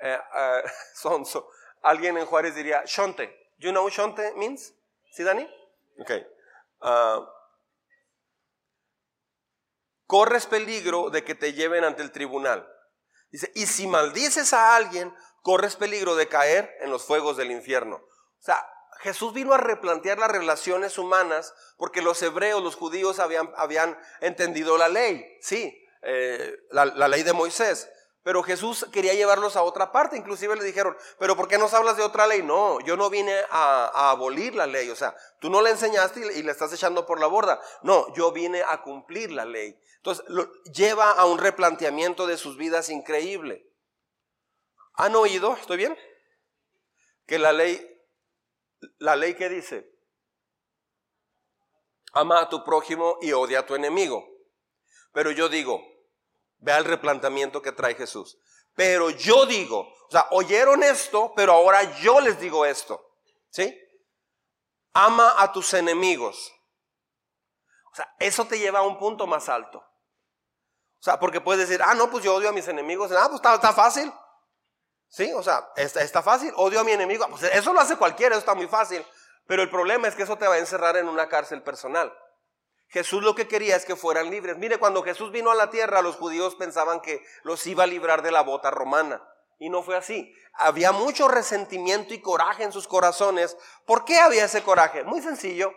[0.00, 1.48] eh, uh, sonso.
[1.82, 3.52] Alguien en Juárez diría shonte.
[3.58, 4.74] You know shonte means?
[5.12, 5.46] ¿Sí, Dani?
[5.98, 6.10] Ok.
[6.80, 7.26] Uh,
[10.06, 12.66] corres peligro de que te lleven ante el tribunal.
[13.30, 17.96] Dice, y si maldices a alguien, corres peligro de caer en los fuegos del infierno.
[17.96, 18.66] O sea,
[19.00, 24.78] Jesús vino a replantear las relaciones humanas porque los hebreos, los judíos habían, habían entendido
[24.78, 25.24] la ley.
[25.42, 27.90] Sí, eh, la, la ley de Moisés.
[28.22, 30.16] Pero Jesús quería llevarlos a otra parte.
[30.16, 32.42] Inclusive le dijeron, pero ¿por qué nos hablas de otra ley?
[32.42, 34.90] No, yo no vine a, abolir la ley.
[34.90, 37.60] O sea, tú no la enseñaste y, le estás echando por la borda.
[37.82, 39.76] No, yo vine a cumplir la ley.
[39.96, 40.24] Entonces,
[40.72, 43.68] lleva a un replanteamiento de sus vidas increíble.
[44.94, 45.54] ¿Han oído?
[45.54, 45.98] ¿Estoy bien?
[47.26, 47.84] Que la ley,
[48.98, 49.90] la ley que dice,
[52.12, 54.28] ama a tu prójimo y odia a tu enemigo.
[55.12, 55.91] Pero yo digo,
[56.62, 58.38] Vea el replanteamiento que trae Jesús.
[58.74, 63.04] Pero yo digo, o sea, oyeron esto, pero ahora yo les digo esto.
[63.50, 63.78] ¿Sí?
[64.94, 66.52] Ama a tus enemigos.
[67.92, 69.78] O sea, eso te lleva a un punto más alto.
[69.78, 73.10] O sea, porque puedes decir, ah, no, pues yo odio a mis enemigos.
[73.12, 74.12] Ah, pues está, fácil.
[75.08, 76.52] Sí, o sea, está, está, fácil.
[76.56, 77.26] Odio a mi enemigo.
[77.28, 79.04] Pues eso lo hace cualquiera, eso está muy fácil.
[79.46, 82.16] Pero el problema es que eso te va a encerrar en una cárcel personal.
[82.92, 84.58] Jesús lo que quería es que fueran libres.
[84.58, 88.20] Mire, cuando Jesús vino a la tierra, los judíos pensaban que los iba a librar
[88.20, 89.26] de la bota romana.
[89.58, 90.34] Y no fue así.
[90.52, 93.56] Había mucho resentimiento y coraje en sus corazones.
[93.86, 95.04] ¿Por qué había ese coraje?
[95.04, 95.72] Muy sencillo.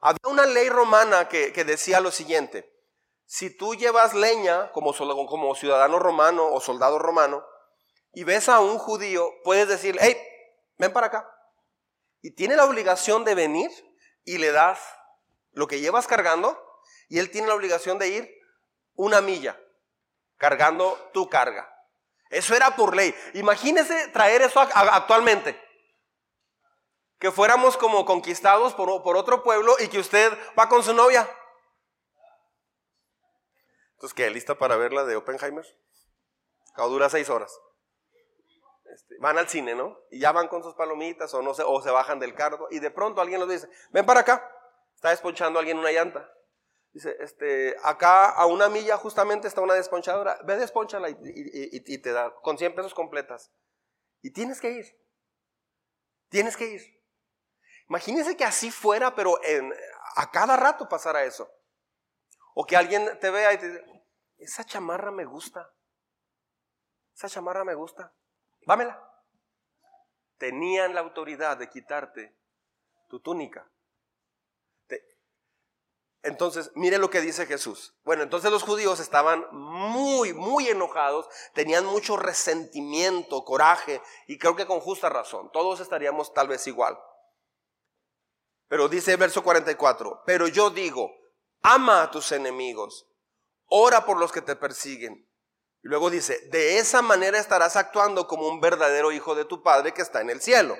[0.00, 2.72] Había una ley romana que, decía lo siguiente.
[3.26, 7.44] Si tú llevas leña como, como ciudadano romano o soldado romano
[8.12, 10.16] y ves a un judío, puedes decir, hey,
[10.78, 11.28] ven para acá.
[12.20, 13.70] Y tiene la obligación de venir
[14.24, 14.78] y le das
[15.52, 16.60] lo que llevas cargando
[17.08, 18.42] y él tiene la obligación de ir
[18.94, 19.58] una milla
[20.36, 21.68] cargando tu carga.
[22.30, 23.14] Eso era por ley.
[23.34, 25.60] Imagínese traer eso actualmente.
[27.18, 31.28] Que fuéramos como conquistados por, por otro pueblo y que usted va con su novia.
[33.92, 34.30] Entonces, ¿qué?
[34.30, 35.64] ¿Lista para ver la de Oppenheimer?
[36.76, 37.56] O dura seis horas.
[38.92, 39.98] Este, van al cine, ¿no?
[40.10, 42.78] Y ya van con sus palomitas o no se, o se bajan del carro y
[42.78, 44.50] de pronto alguien les dice, ven para acá.
[45.02, 46.32] Está desponchando alguien una llanta.
[46.92, 50.38] Dice, este, acá a una milla justamente está una desponchadora.
[50.44, 53.50] Ve, desponchala y, y, te da con 100 pesos completas.
[54.20, 54.86] Y tienes que ir.
[56.28, 57.04] Tienes que ir.
[57.88, 59.74] Imagínense que así fuera, pero en,
[60.14, 61.52] a cada rato pasara eso.
[62.54, 64.06] O que alguien te vea y te dice,
[64.38, 65.68] esa chamarra me gusta.
[67.16, 68.14] Esa chamarra me gusta.
[68.68, 69.02] Dámela.
[70.38, 72.38] Tenían la autoridad de quitarte
[73.08, 73.68] tu túnica.
[76.22, 77.94] Entonces, mire lo que dice Jesús.
[78.04, 84.66] Bueno, entonces los judíos estaban muy, muy enojados, tenían mucho resentimiento, coraje, y creo que
[84.66, 85.50] con justa razón.
[85.52, 86.96] Todos estaríamos tal vez igual.
[88.68, 91.10] Pero dice el verso 44, pero yo digo,
[91.60, 93.08] ama a tus enemigos,
[93.66, 95.28] ora por los que te persiguen.
[95.82, 99.92] Y luego dice, de esa manera estarás actuando como un verdadero hijo de tu Padre
[99.92, 100.78] que está en el cielo.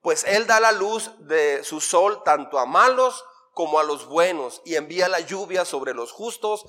[0.00, 4.62] Pues Él da la luz de su sol tanto a malos como a los buenos
[4.64, 6.66] y envía la lluvia sobre los justos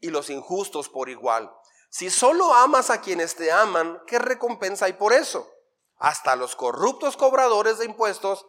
[0.00, 1.52] y los injustos por igual.
[1.90, 5.48] Si solo amas a quienes te aman, ¿qué recompensa hay por eso?
[5.98, 8.46] Hasta los corruptos cobradores de impuestos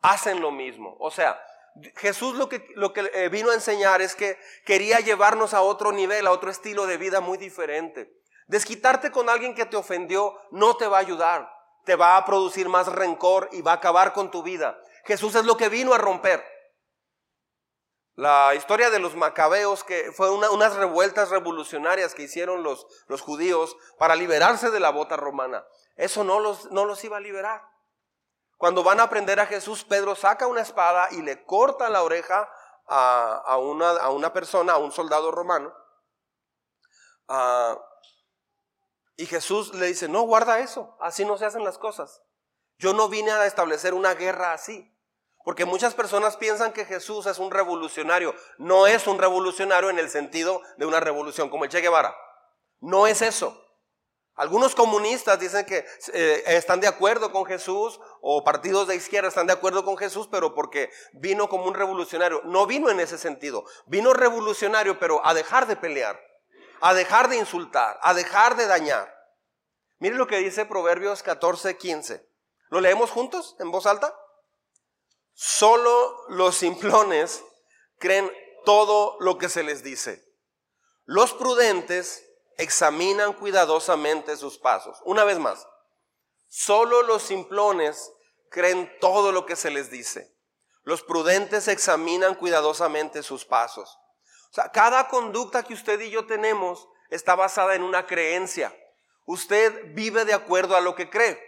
[0.00, 0.96] hacen lo mismo.
[1.00, 1.40] O sea,
[1.96, 5.90] Jesús lo que, lo que eh, vino a enseñar es que quería llevarnos a otro
[5.90, 8.12] nivel, a otro estilo de vida muy diferente.
[8.46, 11.50] Desquitarte con alguien que te ofendió no te va a ayudar,
[11.84, 14.78] te va a producir más rencor y va a acabar con tu vida.
[15.04, 16.53] Jesús es lo que vino a romper.
[18.16, 23.76] La historia de los macabeos, que fue unas revueltas revolucionarias que hicieron los, los, judíos
[23.98, 25.66] para liberarse de la bota romana.
[25.96, 27.68] Eso no los, no los iba a liberar.
[28.56, 32.48] Cuando van a aprender a Jesús, Pedro saca una espada y le corta la oreja
[32.86, 35.74] a, una, a una, persona, a un soldado romano.
[37.26, 37.76] Ah,
[39.16, 42.22] y Jesús le dice, no, guarda eso, así no se hacen las cosas.
[42.78, 44.93] Yo no vine a establecer una guerra así.
[45.44, 48.34] Porque muchas personas piensan que Jesús es un revolucionario.
[48.56, 52.16] No es un revolucionario en el sentido de una revolución, como el Che Guevara.
[52.80, 53.60] No es eso.
[54.36, 59.46] Algunos comunistas dicen que eh, están de acuerdo con Jesús o partidos de izquierda están
[59.46, 62.40] de acuerdo con Jesús, pero porque vino como un revolucionario.
[62.44, 63.64] No vino en ese sentido.
[63.86, 66.18] Vino revolucionario, pero a dejar de pelear,
[66.80, 69.14] a dejar de insultar, a dejar de dañar.
[69.98, 72.26] Mire lo que dice Proverbios 14, 15.
[72.70, 74.12] ¿Lo leemos juntos en voz alta?
[75.34, 77.44] Solo los simplones
[77.98, 78.32] creen
[78.64, 80.24] todo lo que se les dice.
[81.04, 82.24] Los prudentes
[82.56, 84.98] examinan cuidadosamente sus pasos.
[85.04, 85.66] Una vez más,
[86.48, 88.12] solo los simplones
[88.50, 90.34] creen todo lo que se les dice.
[90.84, 93.98] Los prudentes examinan cuidadosamente sus pasos.
[94.50, 98.74] O sea, cada conducta que usted y yo tenemos está basada en una creencia.
[99.26, 101.42] Usted vive de acuerdo a lo que cree.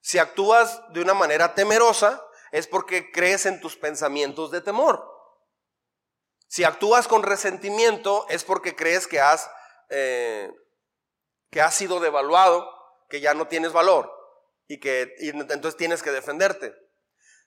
[0.00, 5.04] Si actúas de una manera temerosa, es porque crees en tus pensamientos de temor.
[6.48, 9.50] Si actúas con resentimiento es porque crees que has,
[9.90, 10.50] eh,
[11.50, 12.66] que sido devaluado,
[13.08, 14.10] que ya no tienes valor
[14.66, 16.74] y que entonces tienes que defenderte.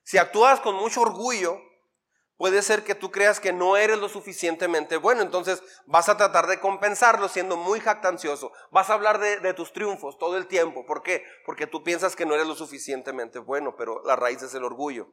[0.04, 1.60] Si actúas con mucho orgullo,
[2.42, 6.48] puede ser que tú creas que no eres lo suficientemente bueno, entonces vas a tratar
[6.48, 8.52] de compensarlo siendo muy jactancioso.
[8.72, 10.84] Vas a hablar de, tus triunfos todo el tiempo.
[10.84, 11.24] ¿Por qué?
[11.46, 15.08] Porque tú piensas que no eres lo suficientemente bueno, pero la raíz es el orgullo.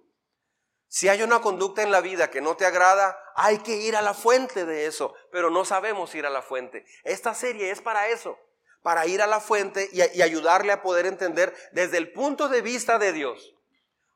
[0.86, 4.00] Si hay una conducta en la vida que no te agrada, hay que ir a
[4.00, 6.86] la fuente de eso, pero no sabemos ir a la fuente.
[7.04, 8.38] Esta serie es para eso,
[8.82, 12.62] para ir a la fuente y, y ayudarle a poder entender desde el punto de
[12.62, 13.54] vista de Dios.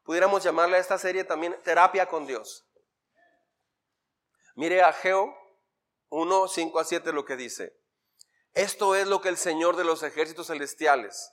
[0.02, 2.66] Pudiéramos llamarle a esta serie también terapia con Dios.
[4.54, 5.34] Mire a Geo
[6.08, 7.78] 1, 5 a 7 lo que dice.
[8.54, 11.32] Esto es lo que el Señor de los ejércitos celestiales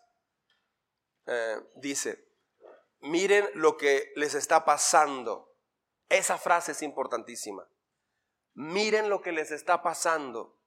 [1.26, 2.26] eh, dice.
[3.01, 5.53] Miren lo que les está pasando.
[6.07, 7.70] Esa frase es importantísima.
[8.53, 10.57] Miren lo que les está pasando.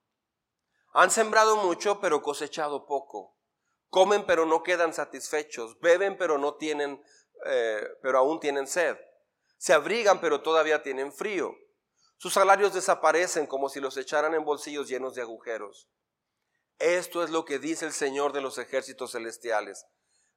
[0.93, 3.35] Han sembrado mucho, pero cosechado poco.
[3.89, 5.79] Comen, pero no quedan satisfechos.
[5.79, 7.03] Beben, pero no tienen,
[7.45, 8.97] eh, pero aún tienen sed.
[9.57, 11.55] Se abrigan, pero todavía tienen frío.
[12.23, 15.89] Sus salarios desaparecen como si los echaran en bolsillos llenos de agujeros.
[16.79, 19.85] Esto es lo que dice el Señor de los ejércitos celestiales.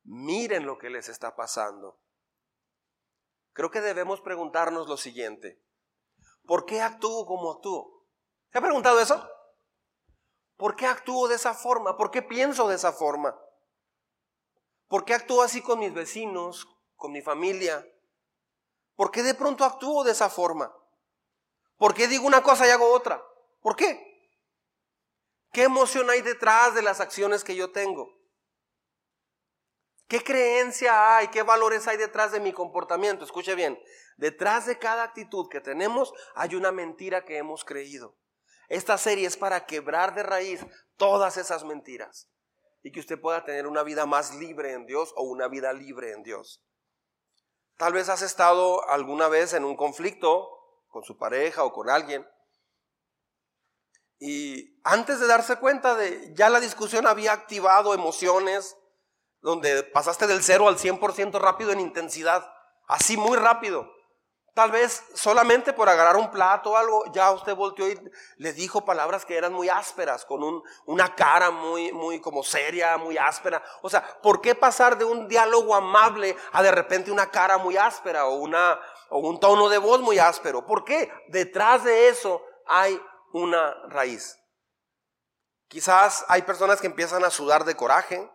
[0.03, 2.01] Miren lo que les está pasando.
[3.53, 5.63] Creo que debemos preguntarnos lo siguiente.
[6.45, 8.05] ¿Por qué actúo como actúo?
[8.51, 9.25] ¿Se ha preguntado eso?
[10.57, 11.97] ¿Por qué actúo de esa forma?
[11.97, 13.41] ¿Por qué pienso de esa forma?
[14.89, 16.67] ¿Por qué actúo así con mis vecinos,
[16.97, 17.87] con mi familia?
[18.97, 20.77] ¿Por qué de pronto actúo de esa forma?
[21.77, 23.23] ¿Por qué digo una cosa y hago otra?
[23.61, 24.07] ¿Por qué?
[25.53, 28.17] ¿Qué emoción hay detrás de las acciones que yo tengo?
[30.09, 31.29] ¿Qué creencia hay?
[31.29, 33.25] ¿Qué valores hay detrás de mi comportamiento?
[33.25, 33.79] Escuche bien,
[34.17, 38.17] detrás de cada actitud que tenemos hay una mentira que hemos creído.
[38.69, 40.65] Esta serie es para quebrar de raíz
[40.97, 42.29] todas esas mentiras
[42.83, 46.13] y que usted pueda tener una vida más libre en Dios o una vida libre
[46.13, 46.63] en Dios.
[47.77, 50.56] Tal vez has estado alguna vez en un conflicto
[50.97, 52.27] con su pareja o con alguien.
[54.19, 58.79] Y antes de darse cuenta de, ya la discusión había activado emociones,
[59.43, 62.51] donde pasaste del 0 al 100% rápido en intensidad,
[62.89, 63.93] así muy rápido.
[64.55, 68.01] Tal vez solamente por agarrar un plato o algo, ya usted volteó y
[68.39, 72.97] le dijo palabras que eran muy ásperas, con un, una cara muy, muy como seria,
[72.97, 73.63] muy áspera.
[73.83, 77.77] O sea, ¿por qué pasar de un diálogo amable a de repente una cara muy
[77.77, 78.81] áspera o una,
[79.11, 80.67] o un tono de voz muy áspero.
[80.67, 81.13] ¿Por qué?
[81.29, 83.01] Detrás de eso hay
[83.33, 84.39] una raíz.
[85.69, 88.31] Quizás hay personas que empiezan a sudar de coraje,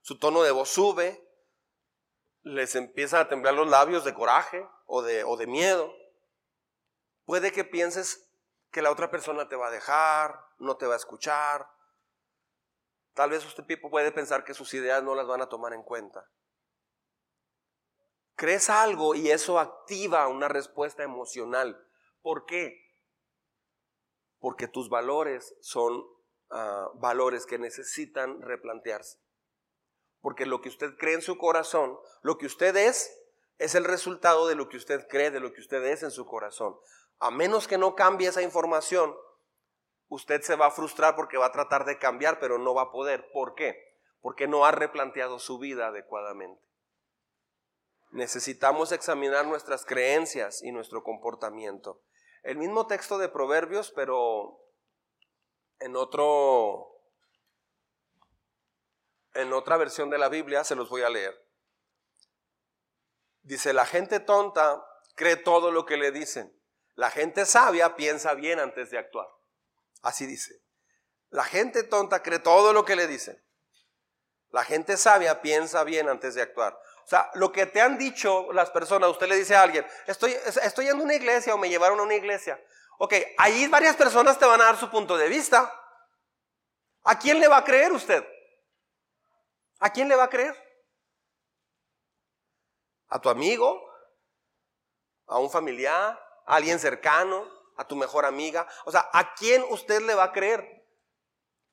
[0.00, 1.20] su tono de voz sube,
[2.42, 5.92] les empiezan a temblar los labios de coraje o de, o de miedo.
[7.24, 8.28] Puede que pienses
[8.70, 11.66] que la otra persona te va a dejar, no te va a escuchar.
[13.14, 16.28] Tal vez usted puede pensar que sus ideas no las van a tomar en cuenta.
[18.36, 21.80] Crees algo y eso activa una respuesta emocional.
[22.20, 22.80] ¿Por qué?
[24.40, 26.04] Porque tus valores son
[26.50, 29.18] ah, valores que necesitan replantearse.
[30.20, 33.16] Porque lo que usted cree en su corazón, lo que usted es,
[33.58, 36.26] es el resultado de lo que usted cree, de lo que usted es en su
[36.26, 36.76] corazón.
[37.20, 39.14] A menos que no cambie esa información,
[40.08, 42.90] usted se va a frustrar porque va a tratar de cambiar, pero no va a
[42.90, 43.30] poder.
[43.32, 43.80] ¿Por qué?
[44.20, 46.73] Porque no ha replanteado su vida adecuadamente
[48.14, 52.00] necesitamos examinar nuestras creencias y nuestro comportamiento.
[52.44, 54.60] El mismo texto de Proverbios, pero
[55.80, 56.90] en otro
[59.34, 61.36] en otra versión de la Biblia se los voy a leer.
[63.42, 64.86] Dice, la gente tonta
[65.16, 66.56] cree todo lo que le dicen.
[66.94, 69.26] La gente sabia piensa bien antes de actuar.
[70.02, 70.62] Así dice.
[71.30, 73.44] La gente tonta cree todo lo que le dicen.
[74.50, 76.78] La gente sabia piensa bien antes de actuar.
[77.04, 80.34] O sea, lo que te han dicho las personas, usted le dice a alguien, estoy,
[80.62, 82.58] estoy en una iglesia o me llevaron a una iglesia.
[82.98, 85.70] Ok, ahí varias personas te van a dar su punto de vista.
[87.02, 88.26] ¿A quién le va a creer usted?
[89.80, 90.56] ¿A quién le va a creer?
[93.08, 93.86] ¿A tu amigo?
[95.26, 96.18] ¿A un familiar?
[96.46, 97.46] ¿A alguien cercano?
[97.76, 98.66] ¿A tu mejor amiga?
[98.86, 100.86] O sea, ¿a quién usted le va a creer?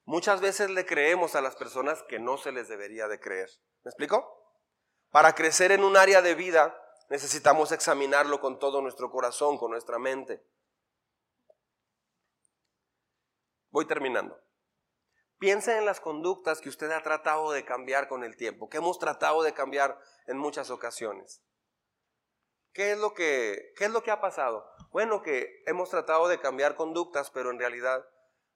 [0.03, 3.49] Muchas veces le creemos a las personas que no se les debería de creer.
[3.83, 4.40] ¿Me explico?
[5.11, 6.77] Para crecer en un área de vida
[7.09, 10.41] necesitamos examinarlo con todo nuestro corazón, con nuestra mente.
[13.69, 14.39] Voy terminando.
[15.37, 18.99] Piensa en las conductas que usted ha tratado de cambiar con el tiempo, que hemos
[18.99, 21.43] tratado de cambiar en muchas ocasiones.
[22.73, 24.65] ¿Qué es lo que, qué es lo que ha pasado?
[24.91, 28.05] Bueno, que hemos tratado de cambiar conductas, pero en realidad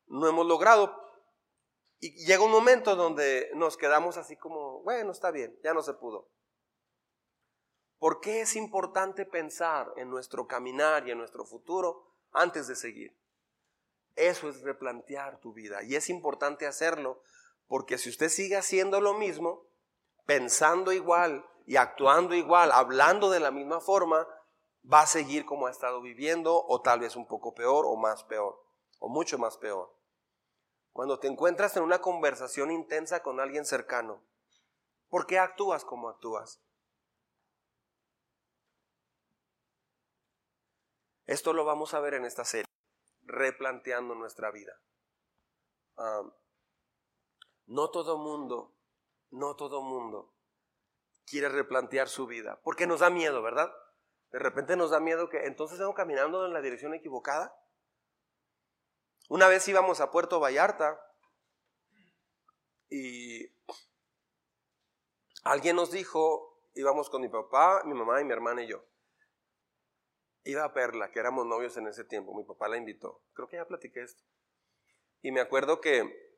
[0.05, 0.95] no hemos logrado.
[1.99, 5.93] Y llega un momento donde nos quedamos así como, bueno, está bien, ya no se
[5.95, 6.29] pudo.
[8.05, 13.17] ¿Por qué es importante pensar en nuestro caminar y en nuestro futuro antes de seguir?
[14.15, 15.81] Eso es replantear tu vida.
[15.81, 17.23] Y es importante hacerlo
[17.67, 19.65] porque si usted sigue haciendo lo mismo,
[20.27, 24.27] pensando igual y actuando igual, hablando de la misma forma,
[24.83, 28.23] va a seguir como ha estado viviendo o tal vez un poco peor o más
[28.25, 28.63] peor
[28.99, 29.91] o mucho más peor.
[30.93, 34.21] Cuando te encuentras en una conversación intensa con alguien cercano,
[35.09, 36.61] ¿por qué actúas como actúas?
[41.26, 42.69] Esto lo vamos a ver en esta serie,
[43.23, 44.80] replanteando nuestra vida.
[47.67, 48.76] no todo mundo,
[49.32, 50.34] no todo mundo
[51.26, 53.73] quiere replantear su vida, porque nos da miedo, ¿verdad?
[54.32, 57.57] De repente nos da miedo que entonces estamos caminando en la dirección equivocada.
[59.30, 61.01] Una vez íbamos a Puerto Vallarta
[62.89, 63.47] y
[65.43, 68.86] alguien nos dijo, íbamos con mi papá, mi mamá y mi hermana y yo.
[70.45, 73.23] Iba a Perla, que éramos novios en ese tiempo, mi papá la invitó.
[73.33, 74.23] Creo que ya platiqué esto.
[75.21, 76.37] Y me acuerdo que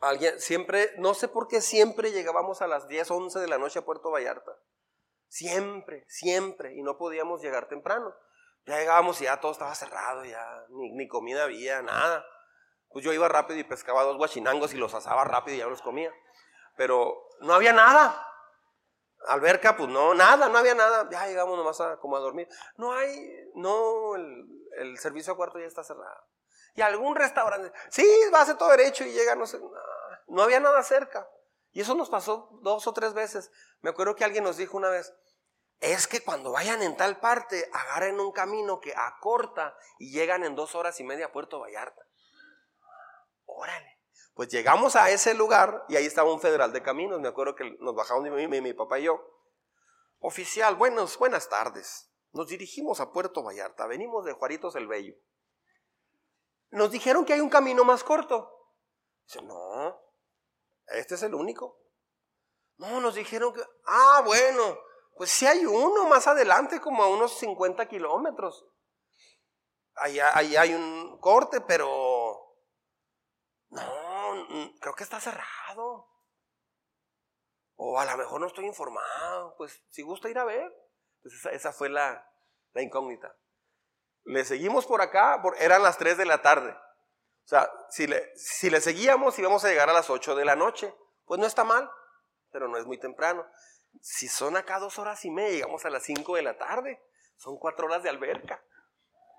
[0.00, 3.80] alguien, siempre, no sé por qué siempre llegábamos a las 10, 11 de la noche
[3.80, 4.52] a Puerto Vallarta.
[5.26, 6.76] Siempre, siempre.
[6.76, 8.14] Y no podíamos llegar temprano.
[8.64, 12.24] Ya llegábamos y ya todo estaba cerrado, ya ni, comida había, nada.
[12.90, 15.82] Pues yo iba rápido y pescaba dos guachinangos y los asaba rápido y ya los
[15.82, 16.12] comía.
[16.76, 18.25] Pero no había nada.
[19.26, 21.08] Alberca, pues no, nada, no había nada.
[21.10, 22.48] Ya llegamos nomás a, como a dormir.
[22.76, 26.24] No hay, no, el, servicio a cuarto ya está cerrado.
[26.74, 29.70] Y algún restaurante, sí, va a ser todo derecho y llega, no sé, no,
[30.28, 31.28] no había nada cerca.
[31.72, 33.50] Y eso nos pasó dos o tres veces.
[33.80, 35.14] Me acuerdo que alguien nos dijo una vez,
[35.80, 40.54] es que cuando vayan en tal parte, agarren un camino que acorta y llegan en
[40.54, 42.02] dos horas y media a Puerto Vallarta.
[43.44, 43.95] Órale.
[44.36, 47.18] Pues llegamos a ese lugar y ahí estaba un federal de caminos.
[47.20, 49.18] Me acuerdo que nos bajamos mi, mi, mi papá y yo.
[50.18, 52.12] Oficial, buenos, buenas tardes.
[52.32, 53.86] Nos dirigimos a Puerto Vallarta.
[53.86, 55.14] Venimos de Juaritos el Bello.
[56.68, 58.74] Nos dijeron que hay un camino más corto.
[59.26, 59.98] Dice, no,
[60.88, 61.80] este es el único.
[62.76, 64.78] No, nos dijeron que, ah, bueno,
[65.16, 68.66] pues sí hay uno más adelante, como a unos 50 kilómetros.
[69.94, 72.15] Ahí, ahí hay un corte, pero
[74.80, 76.08] creo que está cerrado.
[77.76, 79.54] O a lo mejor no estoy informado.
[79.56, 80.72] Pues si gusta ir a ver.
[81.22, 82.28] Pues esa, fue la,
[82.74, 83.34] incógnita.
[84.24, 86.70] Le seguimos por acá, eran las 3 de la tarde.
[86.70, 90.56] O sea, si le, si le seguíamos íbamos a llegar a las 8 de la
[90.56, 90.94] noche.
[91.24, 91.90] Pues no está mal,
[92.50, 93.44] pero no es muy temprano.
[94.00, 97.02] Si son acá dos horas y media, llegamos a las 5 de la tarde.
[97.36, 98.62] Son cuatro horas de alberca.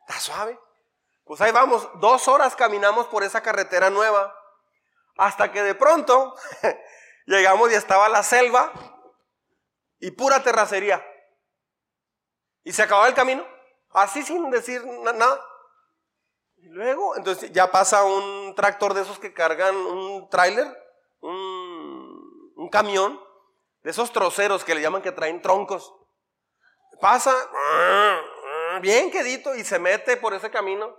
[0.07, 0.59] Está suave.
[1.24, 4.34] Pues ahí vamos, dos horas caminamos por esa carretera nueva.
[5.18, 6.36] Hasta que de pronto
[7.26, 8.72] llegamos y estaba la selva
[9.99, 11.03] y pura terracería.
[12.63, 13.45] Y se acababa el camino,
[13.91, 15.43] así sin decir nada.
[16.57, 20.68] Y luego, entonces ya pasa un tractor de esos que cargan un tráiler,
[21.22, 23.22] un, un camión,
[23.84, 25.93] de esos troceros que le llaman que traen troncos.
[26.99, 27.34] Pasa
[28.82, 30.95] bien quedito y se mete por ese camino,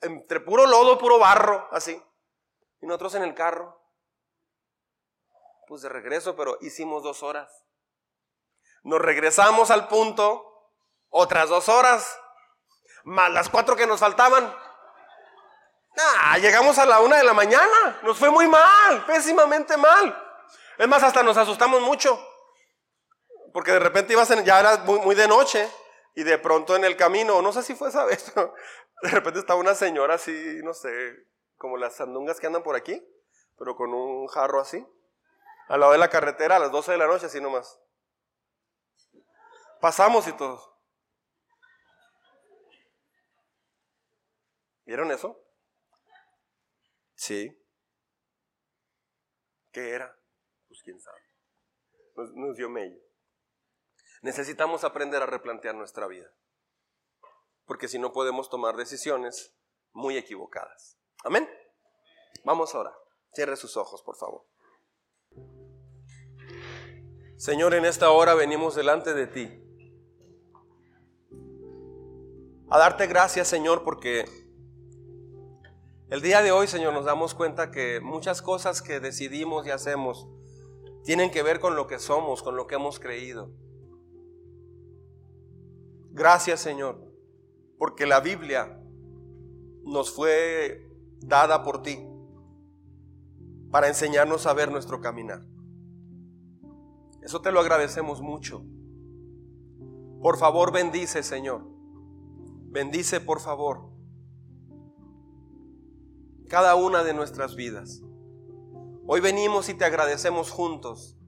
[0.00, 2.02] entre puro lodo, puro barro, así.
[2.80, 3.80] Y nosotros en el carro,
[5.66, 7.64] pues de regreso, pero hicimos dos horas.
[8.82, 10.70] Nos regresamos al punto,
[11.10, 12.18] otras dos horas,
[13.04, 14.54] más las cuatro que nos faltaban.
[16.22, 20.26] Ah, llegamos a la una de la mañana, nos fue muy mal, pésimamente mal.
[20.78, 22.18] Es más, hasta nos asustamos mucho,
[23.52, 25.70] porque de repente ibas en, ya era muy, muy de noche,
[26.14, 28.32] y de pronto en el camino, no sé si fue esa vez,
[29.02, 30.90] de repente estaba una señora así, no sé,
[31.60, 33.06] como las sandungas que andan por aquí,
[33.58, 34.82] pero con un jarro así,
[35.68, 37.78] al lado de la carretera a las 12 de la noche, así nomás.
[39.78, 40.80] Pasamos y todo.
[44.86, 45.38] ¿Vieron eso?
[47.14, 47.62] Sí.
[49.70, 50.18] ¿Qué era?
[50.66, 51.20] Pues quién sabe.
[52.36, 53.02] Nos, dio medio.
[54.22, 56.32] Necesitamos aprender a replantear nuestra vida.
[57.66, 59.54] Porque si no podemos tomar decisiones
[59.92, 60.99] muy equivocadas.
[61.24, 61.48] Amén.
[62.44, 62.92] Vamos ahora.
[63.32, 64.44] Cierre sus ojos, por favor.
[67.36, 69.62] Señor, en esta hora venimos delante de ti.
[72.68, 74.24] A darte gracias, Señor, porque
[76.10, 80.28] el día de hoy, Señor, nos damos cuenta que muchas cosas que decidimos y hacemos
[81.04, 83.50] tienen que ver con lo que somos, con lo que hemos creído.
[86.12, 87.00] Gracias Señor,
[87.78, 88.82] porque la Biblia
[89.84, 90.89] nos fue
[91.20, 91.98] dada por ti
[93.70, 95.42] para enseñarnos a ver nuestro caminar.
[97.22, 98.64] Eso te lo agradecemos mucho.
[100.22, 101.66] Por favor, bendice, Señor.
[102.72, 103.90] Bendice, por favor,
[106.48, 108.02] cada una de nuestras vidas.
[109.06, 111.18] Hoy venimos y te agradecemos juntos,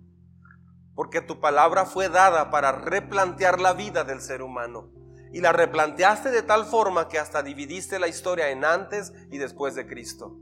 [0.94, 4.90] porque tu palabra fue dada para replantear la vida del ser humano.
[5.32, 9.74] Y la replanteaste de tal forma que hasta dividiste la historia en antes y después
[9.74, 10.36] de Cristo.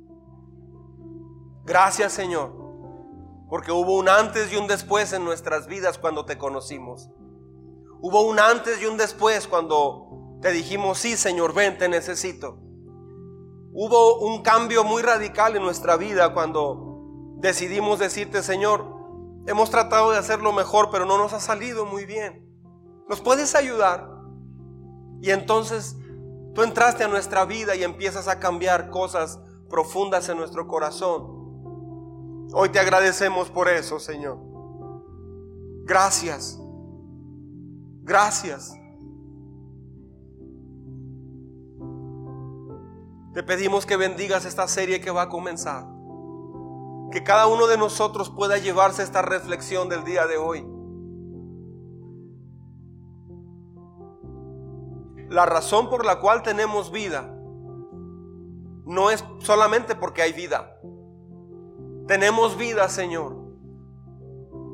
[1.65, 2.53] Gracias Señor,
[3.49, 7.11] porque hubo un antes y un después en nuestras vidas cuando te conocimos.
[8.01, 12.59] Hubo un antes y un después cuando te dijimos, sí Señor, ven, te necesito.
[13.73, 18.85] Hubo un cambio muy radical en nuestra vida cuando decidimos decirte, Señor,
[19.47, 22.47] hemos tratado de hacerlo mejor, pero no nos ha salido muy bien.
[23.09, 24.20] ¿Nos puedes ayudar?
[25.21, 25.97] Y entonces
[26.55, 32.49] tú entraste a nuestra vida y empiezas a cambiar cosas profundas en nuestro corazón.
[32.53, 34.39] Hoy te agradecemos por eso, Señor.
[35.85, 36.59] Gracias.
[38.03, 38.75] Gracias.
[43.33, 45.87] Te pedimos que bendigas esta serie que va a comenzar.
[47.13, 50.67] Que cada uno de nosotros pueda llevarse esta reflexión del día de hoy.
[55.31, 57.35] La razón por la cual tenemos vida
[58.85, 60.77] no es solamente porque hay vida.
[62.09, 63.37] Tenemos vida, Señor.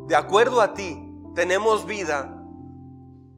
[0.07, 0.98] De acuerdo a ti,
[1.34, 2.42] tenemos vida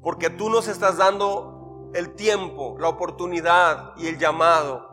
[0.00, 4.88] porque tú nos estás dando el tiempo, la oportunidad y el llamado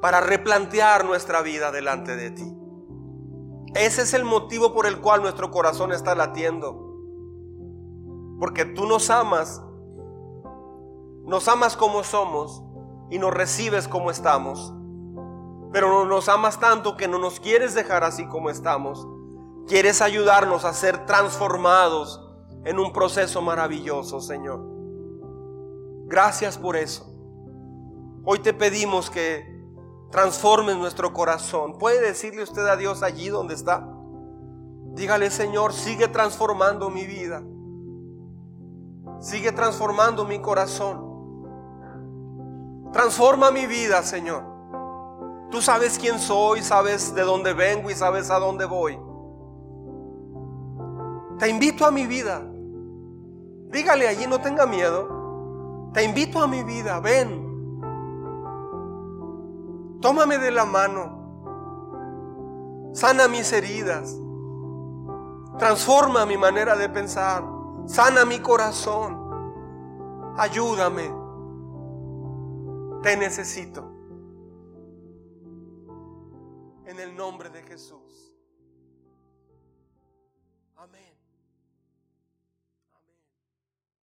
[0.00, 2.56] para replantear nuestra vida delante de ti.
[3.74, 6.86] Ese es el motivo por el cual nuestro corazón está latiendo.
[8.38, 9.62] Porque tú nos amas,
[11.24, 12.62] nos amas como somos
[13.10, 14.72] y nos recibes como estamos
[15.72, 19.06] pero no nos amas tanto que no nos quieres dejar así como estamos.
[19.68, 22.20] Quieres ayudarnos a ser transformados
[22.64, 24.60] en un proceso maravilloso, Señor.
[26.06, 27.06] Gracias por eso.
[28.24, 29.44] Hoy te pedimos que
[30.10, 31.78] transformes nuestro corazón.
[31.78, 33.88] ¿Puede decirle usted a Dios allí donde está?
[34.94, 37.44] Dígale, Señor, sigue transformando mi vida.
[39.20, 41.09] Sigue transformando mi corazón.
[42.92, 44.42] Transforma mi vida, Señor.
[45.50, 48.98] Tú sabes quién soy, sabes de dónde vengo y sabes a dónde voy.
[51.38, 52.42] Te invito a mi vida.
[53.70, 55.90] Dígale allí, no tenga miedo.
[55.92, 57.48] Te invito a mi vida, ven.
[60.00, 61.18] Tómame de la mano.
[62.92, 64.16] Sana mis heridas.
[65.58, 67.44] Transforma mi manera de pensar.
[67.86, 69.18] Sana mi corazón.
[70.36, 71.19] Ayúdame.
[73.02, 74.00] Te necesito.
[76.90, 77.99] en el nombre de Jesús.